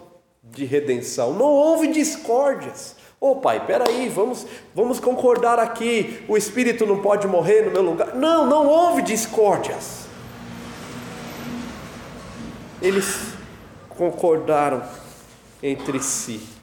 de 0.43 0.65
redenção. 0.65 1.33
Não 1.33 1.45
houve 1.45 1.87
discórdias. 1.87 2.95
Ô 3.21 3.31
oh, 3.31 3.35
pai, 3.35 3.65
peraí, 3.65 4.07
vamos, 4.07 4.45
vamos 4.73 4.99
concordar 4.99 5.59
aqui. 5.59 6.23
O 6.27 6.37
Espírito 6.37 6.85
não 6.85 7.01
pode 7.01 7.27
morrer 7.27 7.63
no 7.65 7.71
meu 7.71 7.81
lugar. 7.81 8.15
Não, 8.15 8.45
não 8.45 8.65
houve 8.65 9.01
discórdias. 9.01 10.07
Eles 12.81 13.33
concordaram 13.89 14.81
entre 15.61 15.99
si. 15.99 16.58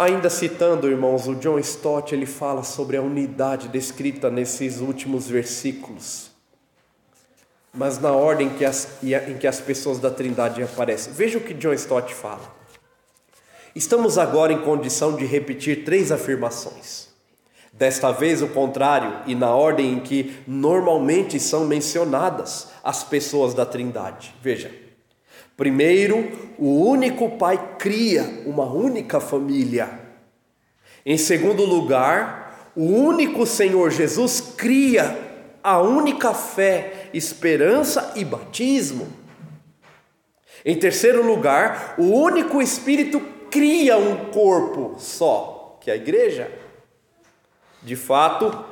Ainda 0.00 0.30
citando, 0.30 0.88
irmãos, 0.88 1.28
o 1.28 1.34
John 1.34 1.58
Stott, 1.58 2.14
ele 2.14 2.26
fala 2.26 2.62
sobre 2.62 2.96
a 2.96 3.02
unidade 3.02 3.68
descrita 3.68 4.30
nesses 4.30 4.80
últimos 4.80 5.28
versículos 5.28 6.30
mas 7.72 7.98
na 7.98 8.12
ordem 8.12 8.50
que 8.50 8.64
as, 8.64 8.98
em 9.02 9.38
que 9.38 9.46
as 9.46 9.60
pessoas 9.60 9.98
da 9.98 10.10
Trindade 10.10 10.62
aparecem. 10.62 11.12
Veja 11.12 11.38
o 11.38 11.40
que 11.40 11.54
John 11.54 11.72
Stott 11.74 12.12
fala. 12.14 12.58
Estamos 13.74 14.18
agora 14.18 14.52
em 14.52 14.62
condição 14.62 15.14
de 15.14 15.24
repetir 15.24 15.84
três 15.84 16.10
afirmações. 16.10 17.08
Desta 17.72 18.10
vez 18.10 18.42
o 18.42 18.48
contrário, 18.48 19.20
e 19.26 19.34
na 19.34 19.54
ordem 19.54 19.92
em 19.92 20.00
que 20.00 20.36
normalmente 20.46 21.38
são 21.38 21.64
mencionadas 21.64 22.68
as 22.82 23.04
pessoas 23.04 23.54
da 23.54 23.64
Trindade. 23.64 24.34
Veja. 24.42 24.89
Primeiro, 25.60 26.54
o 26.56 26.86
único 26.86 27.36
Pai 27.36 27.76
cria 27.78 28.22
uma 28.46 28.64
única 28.64 29.20
família. 29.20 29.90
Em 31.04 31.18
segundo 31.18 31.66
lugar, 31.66 32.72
o 32.74 32.86
único 32.86 33.44
Senhor 33.44 33.90
Jesus 33.90 34.40
cria 34.56 35.18
a 35.62 35.78
única 35.82 36.32
fé, 36.32 37.10
esperança 37.12 38.14
e 38.16 38.24
batismo. 38.24 39.06
Em 40.64 40.74
terceiro 40.78 41.22
lugar, 41.22 41.94
o 41.98 42.04
único 42.04 42.62
Espírito 42.62 43.20
cria 43.50 43.98
um 43.98 44.30
corpo 44.30 44.94
só, 44.98 45.76
que 45.82 45.90
é 45.90 45.92
a 45.92 45.96
igreja. 45.96 46.50
De 47.82 47.96
fato, 47.96 48.64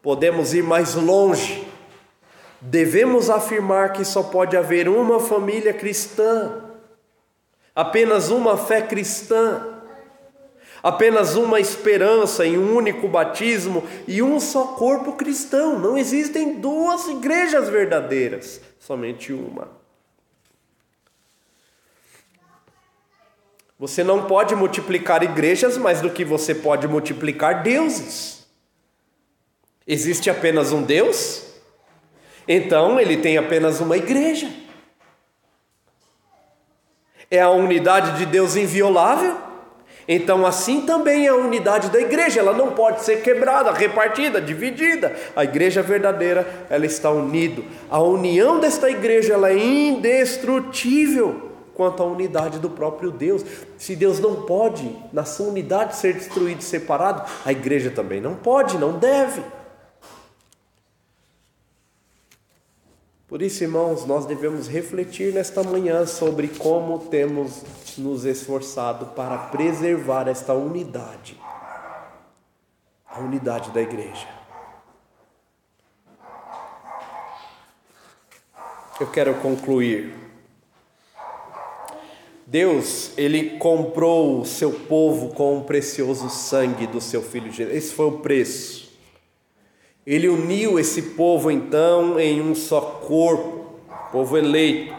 podemos 0.00 0.54
ir 0.54 0.62
mais 0.62 0.94
longe. 0.94 1.68
Devemos 2.60 3.30
afirmar 3.30 3.92
que 3.92 4.04
só 4.04 4.22
pode 4.22 4.56
haver 4.56 4.88
uma 4.88 5.18
família 5.18 5.72
cristã, 5.72 6.64
apenas 7.74 8.30
uma 8.30 8.56
fé 8.56 8.82
cristã 8.82 9.80
apenas 10.82 11.36
uma 11.36 11.60
esperança 11.60 12.46
em 12.46 12.58
um 12.58 12.74
único 12.74 13.08
batismo 13.08 13.84
e 14.06 14.22
um 14.22 14.40
só 14.40 14.68
corpo 14.68 15.12
cristão. 15.12 15.78
Não 15.78 15.96
existem 15.96 16.60
duas 16.60 17.06
igrejas 17.08 17.68
verdadeiras, 17.68 18.60
somente 18.78 19.32
uma. 19.32 19.68
Você 23.78 24.04
não 24.04 24.26
pode 24.26 24.54
multiplicar 24.54 25.22
igrejas 25.22 25.78
mais 25.78 26.02
do 26.02 26.10
que 26.10 26.24
você 26.24 26.54
pode 26.54 26.86
multiplicar 26.86 27.62
deuses. 27.62 28.46
Existe 29.86 30.28
apenas 30.28 30.70
um 30.70 30.82
Deus? 30.82 31.49
Então 32.46 32.98
ele 32.98 33.16
tem 33.16 33.38
apenas 33.38 33.80
uma 33.80 33.96
igreja. 33.96 34.48
É 37.30 37.40
a 37.40 37.50
unidade 37.50 38.18
de 38.18 38.26
Deus 38.26 38.56
inviolável? 38.56 39.36
Então, 40.12 40.44
assim 40.44 40.80
também 40.80 41.26
é 41.26 41.28
a 41.28 41.36
unidade 41.36 41.88
da 41.88 42.00
igreja, 42.00 42.40
ela 42.40 42.52
não 42.52 42.72
pode 42.72 43.04
ser 43.04 43.22
quebrada, 43.22 43.70
repartida, 43.70 44.40
dividida. 44.40 45.14
A 45.36 45.44
igreja 45.44 45.82
verdadeira, 45.82 46.66
ela 46.68 46.84
está 46.84 47.10
unida. 47.12 47.62
A 47.88 48.00
união 48.00 48.58
desta 48.58 48.90
igreja, 48.90 49.34
ela 49.34 49.50
é 49.50 49.56
indestrutível 49.56 51.50
quanto 51.74 52.02
à 52.02 52.06
unidade 52.06 52.58
do 52.58 52.68
próprio 52.68 53.12
Deus. 53.12 53.44
Se 53.78 53.94
Deus 53.94 54.18
não 54.18 54.42
pode, 54.42 54.96
na 55.12 55.24
sua 55.24 55.46
unidade, 55.46 55.94
ser 55.94 56.14
destruído 56.14 56.62
separado, 56.62 57.22
a 57.46 57.52
igreja 57.52 57.88
também 57.88 58.20
não 58.20 58.34
pode, 58.34 58.76
não 58.78 58.98
deve. 58.98 59.40
Por 63.30 63.42
isso, 63.42 63.62
irmãos, 63.62 64.04
nós 64.04 64.26
devemos 64.26 64.66
refletir 64.66 65.32
nesta 65.32 65.62
manhã 65.62 66.04
sobre 66.04 66.48
como 66.48 66.98
temos 66.98 67.62
nos 67.96 68.24
esforçado 68.24 69.06
para 69.14 69.38
preservar 69.38 70.26
esta 70.26 70.52
unidade, 70.52 71.40
a 73.06 73.20
unidade 73.20 73.70
da 73.70 73.80
igreja. 73.80 74.26
Eu 78.98 79.06
quero 79.12 79.36
concluir. 79.36 80.12
Deus, 82.44 83.16
ele 83.16 83.58
comprou 83.58 84.40
o 84.40 84.44
seu 84.44 84.72
povo 84.72 85.32
com 85.34 85.58
o 85.58 85.64
precioso 85.64 86.28
sangue 86.28 86.88
do 86.88 87.00
seu 87.00 87.22
filho 87.22 87.52
Jesus. 87.52 87.76
Esse 87.76 87.94
foi 87.94 88.06
o 88.06 88.18
preço. 88.18 88.89
Ele 90.10 90.28
uniu 90.28 90.76
esse 90.76 91.02
povo 91.02 91.52
então 91.52 92.18
em 92.18 92.40
um 92.40 92.52
só 92.52 92.80
corpo, 92.80 93.80
povo 94.10 94.36
eleito, 94.36 94.92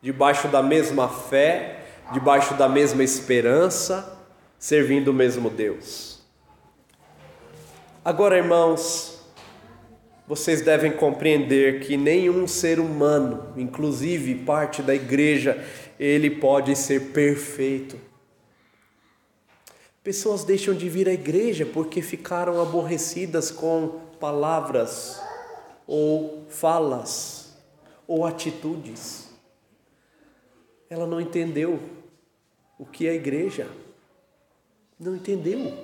debaixo 0.00 0.48
da 0.48 0.62
mesma 0.62 1.06
fé, 1.06 1.80
debaixo 2.14 2.54
da 2.54 2.66
mesma 2.66 3.04
esperança, 3.04 4.18
servindo 4.58 5.08
o 5.08 5.12
mesmo 5.12 5.50
Deus. 5.50 6.18
Agora, 8.02 8.38
irmãos, 8.38 9.22
vocês 10.26 10.62
devem 10.62 10.92
compreender 10.92 11.80
que 11.80 11.98
nenhum 11.98 12.46
ser 12.46 12.80
humano, 12.80 13.52
inclusive 13.58 14.34
parte 14.46 14.80
da 14.80 14.94
igreja, 14.94 15.62
ele 16.00 16.30
pode 16.30 16.74
ser 16.74 17.12
perfeito. 17.12 17.98
Pessoas 20.02 20.42
deixam 20.42 20.72
de 20.72 20.88
vir 20.88 21.06
à 21.06 21.12
igreja 21.12 21.66
porque 21.66 22.00
ficaram 22.00 22.62
aborrecidas 22.62 23.50
com 23.50 24.00
palavras 24.24 25.20
ou 25.86 26.46
falas 26.48 27.52
ou 28.08 28.24
atitudes. 28.24 29.28
Ela 30.88 31.06
não 31.06 31.20
entendeu 31.20 31.78
o 32.78 32.86
que 32.86 33.06
é 33.06 33.10
a 33.10 33.14
igreja. 33.14 33.68
Não 34.98 35.14
entendeu. 35.14 35.76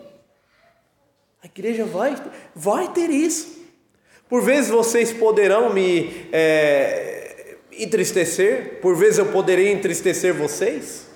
A 1.43 1.47
igreja 1.47 1.85
vai, 1.85 2.17
vai 2.55 2.91
ter 2.95 3.11
isso. 3.11 3.61
Por 4.27 4.41
vezes 4.41 4.71
vocês 4.71 5.13
poderão 5.13 5.75
me 5.75 6.27
é, 6.33 7.59
entristecer, 7.73 8.81
por 8.81 8.97
vezes 8.97 9.19
eu 9.19 9.27
poderei 9.27 9.71
entristecer 9.71 10.33
vocês. 10.33 11.09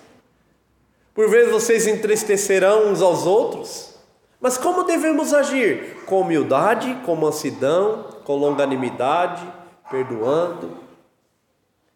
Por 1.14 1.30
vezes 1.30 1.50
vocês 1.50 1.86
entristecerão 1.86 2.92
uns 2.92 3.00
aos 3.00 3.24
outros. 3.24 3.93
Mas 4.41 4.59
como 4.59 4.85
devemos 4.85 5.32
agir? 5.32 6.05
Com 6.07 6.20
humildade, 6.20 6.95
com 7.05 7.16
mansidão, 7.16 8.09
com 8.24 8.37
longanimidade, 8.37 9.47
perdoando. 9.91 10.76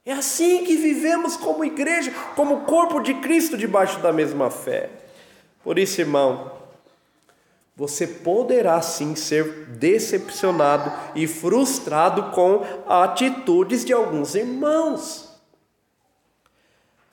É 0.04 0.12
assim 0.12 0.64
que 0.64 0.76
vivemos 0.76 1.36
como 1.36 1.64
igreja, 1.64 2.12
como 2.34 2.60
corpo 2.60 3.00
de 3.00 3.14
Cristo 3.14 3.58
debaixo 3.58 4.00
da 4.00 4.12
mesma 4.12 4.50
fé. 4.50 4.88
Por 5.62 5.78
isso, 5.78 6.00
irmão, 6.00 6.52
você 7.76 8.06
poderá 8.06 8.80
sim 8.80 9.14
ser 9.14 9.66
decepcionado 9.66 10.92
e 11.14 11.26
frustrado 11.26 12.30
com 12.32 12.64
atitudes 12.88 13.84
de 13.84 13.92
alguns 13.92 14.34
irmãos. 14.34 15.28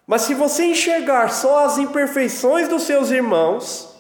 Mas 0.08 0.24
se 0.24 0.34
você 0.34 0.66
enxergar 0.66 1.30
só 1.30 1.66
as 1.66 1.78
imperfeições 1.78 2.68
dos 2.68 2.84
seus 2.84 3.12
irmãos, 3.12 3.95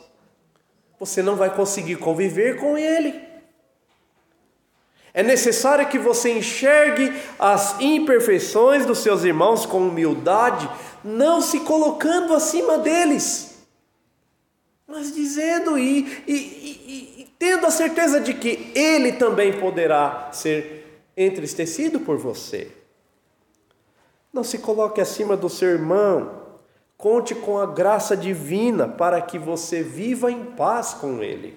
você 0.99 1.21
não 1.21 1.35
vai 1.35 1.53
conseguir 1.53 1.97
conviver 1.97 2.59
com 2.59 2.77
ele. 2.77 3.13
É 5.13 5.23
necessário 5.23 5.87
que 5.87 5.97
você 5.97 6.29
enxergue 6.29 7.13
as 7.39 7.79
imperfeições 7.79 8.85
dos 8.85 8.99
seus 8.99 9.23
irmãos 9.23 9.65
com 9.65 9.87
humildade, 9.87 10.69
não 11.03 11.41
se 11.41 11.61
colocando 11.61 12.33
acima 12.33 12.77
deles, 12.77 13.65
mas 14.85 15.13
dizendo 15.13 15.77
e, 15.77 16.21
e, 16.27 16.33
e, 16.33 17.21
e 17.21 17.27
tendo 17.39 17.65
a 17.65 17.71
certeza 17.71 18.19
de 18.19 18.33
que 18.33 18.71
ele 18.75 19.13
também 19.13 19.57
poderá 19.57 20.29
ser 20.33 21.03
entristecido 21.15 22.01
por 22.01 22.17
você. 22.17 22.71
Não 24.33 24.43
se 24.43 24.57
coloque 24.57 24.99
acima 24.99 25.37
do 25.37 25.49
seu 25.49 25.69
irmão. 25.69 26.44
Conte 27.05 27.35
com 27.35 27.59
a 27.59 27.67
graça 27.67 28.17
divina 28.17 28.87
para 28.87 29.21
que 29.21 29.37
você 29.37 29.83
viva 29.83 30.31
em 30.31 30.43
paz 30.43 30.95
com 30.95 31.21
ele. 31.21 31.55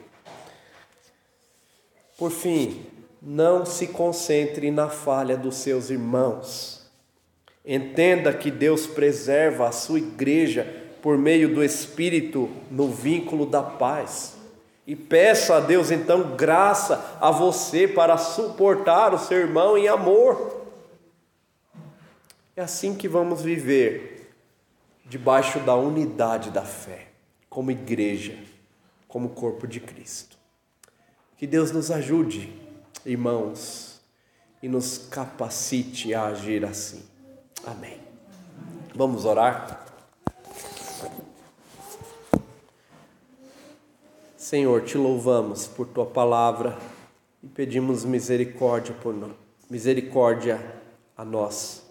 Por 2.19 2.31
fim, 2.31 2.85
não 3.23 3.65
se 3.65 3.87
concentre 3.87 4.71
na 4.71 4.91
falha 4.91 5.39
dos 5.39 5.55
seus 5.55 5.89
irmãos. 5.89 6.87
Entenda 7.65 8.31
que 8.35 8.51
Deus 8.51 8.87
preserva 8.87 9.67
a 9.67 9.73
sua 9.73 10.01
igreja 10.01 10.71
por 11.01 11.17
meio 11.17 11.55
do 11.55 11.65
Espírito 11.65 12.51
no 12.71 12.91
vínculo 12.91 13.47
da 13.47 13.63
paz. 13.63 14.37
E 14.87 14.95
peça 14.95 15.57
a 15.57 15.61
Deus 15.61 15.91
então 15.91 16.37
graça 16.37 17.17
a 17.19 17.31
você 17.31 17.89
para 17.89 18.19
suportar 18.19 19.15
o 19.15 19.19
seu 19.19 19.39
irmão 19.39 19.79
em 19.79 19.89
amor. 19.89 20.67
É 22.55 22.61
assim 22.61 22.95
que 22.95 23.09
vamos 23.09 23.41
viver, 23.41 24.18
debaixo 25.09 25.59
da 25.61 25.75
unidade 25.75 26.51
da 26.51 26.63
fé, 26.63 27.09
como 27.49 27.71
igreja, 27.71 28.39
como 29.07 29.31
corpo 29.31 29.67
de 29.67 29.81
Cristo. 29.81 30.37
Que 31.37 31.47
Deus 31.47 31.73
nos 31.73 31.91
ajude, 31.91 32.53
irmãos, 33.07 34.01
e 34.63 34.69
nos 34.69 34.99
capacite 34.99 36.13
a 36.13 36.27
agir 36.27 36.65
assim. 36.65 37.03
Amém. 37.65 38.01
Vamos 38.95 39.25
orar? 39.25 39.87
Senhor, 44.37 44.83
te 44.85 44.99
louvamos 44.99 45.67
por 45.67 45.87
tua 45.87 46.07
palavra 46.07 46.77
e 47.43 47.47
pedimos 47.47 48.05
misericórdia 48.05 48.95
por 48.95 49.15
nós, 49.15 49.33
misericórdia 49.71 50.59
a 51.17 51.25
nós 51.25 51.88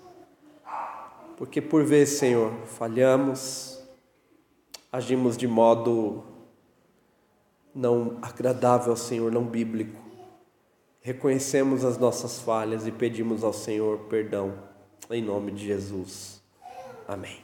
porque 1.38 1.62
por 1.62 1.84
vezes, 1.84 2.18
Senhor, 2.18 2.52
falhamos, 2.66 3.80
agimos 4.92 5.38
de 5.38 5.48
modo 5.48 6.24
não 7.74 8.18
agradável 8.24 8.90
ao 8.90 8.98
Senhor, 8.98 9.32
não 9.32 9.46
bíblico. 9.46 10.02
Reconhecemos 11.00 11.86
as 11.86 11.98
nossas 11.98 12.40
falhas 12.40 12.88
e 12.88 12.92
pedimos 12.92 13.44
ao 13.44 13.54
Senhor 13.54 14.00
perdão, 14.10 14.56
em 15.12 15.22
nome 15.22 15.52
de 15.52 15.68
Jesus. 15.68 16.42
Amém. 17.08 17.38